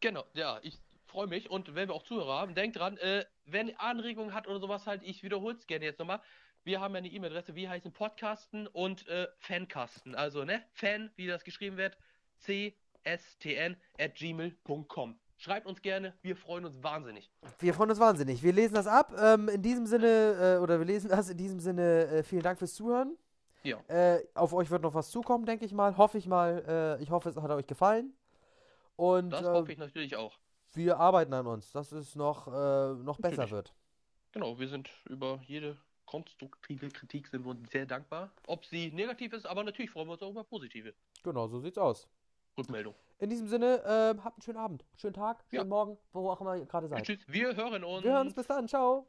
[0.00, 3.74] genau, ja, ich freue mich und wenn wir auch Zuhörer haben, denkt dran, äh, wenn
[3.76, 6.20] Anregungen hat oder sowas halt, ich wiederhole es gerne jetzt nochmal.
[6.64, 10.14] Wir haben ja eine E-Mail-Adresse, wir heißen Podcasten und äh, Fancasten.
[10.14, 10.62] Also, ne?
[10.72, 11.96] Fan, wie das geschrieben wird,
[12.40, 15.18] cstn at gmail.com.
[15.40, 17.30] Schreibt uns gerne, wir freuen uns wahnsinnig.
[17.60, 18.42] Wir freuen uns wahnsinnig.
[18.42, 19.14] Wir lesen das ab.
[19.16, 22.58] Ähm, in diesem Sinne, äh, oder wir lesen das in diesem Sinne, äh, vielen Dank
[22.58, 23.16] fürs Zuhören.
[23.62, 23.78] Ja.
[23.88, 25.96] Äh, auf euch wird noch was zukommen, denke ich mal.
[25.96, 26.98] Hoffe ich mal.
[26.98, 28.14] Äh, ich hoffe, es hat euch gefallen.
[28.96, 30.36] Und Das hoffe ich natürlich auch.
[30.78, 33.74] Wir arbeiten an uns, dass es noch, äh, noch besser wird.
[34.32, 38.30] Genau, wir sind über jede konstruktive Kritik sind wir uns sehr dankbar.
[38.46, 41.76] Ob sie negativ ist, aber natürlich freuen wir uns auch über positive Genau, so sieht's
[41.76, 42.08] aus.
[42.56, 42.94] Rückmeldung.
[43.18, 45.64] In diesem Sinne, äh, habt einen schönen Abend, schönen Tag, schönen Ja.
[45.64, 47.04] Morgen, wo auch immer ihr gerade seid.
[47.04, 48.04] Tschüss, wir hören uns.
[48.04, 48.68] Wir hören uns bis dann.
[48.68, 49.06] Ciao.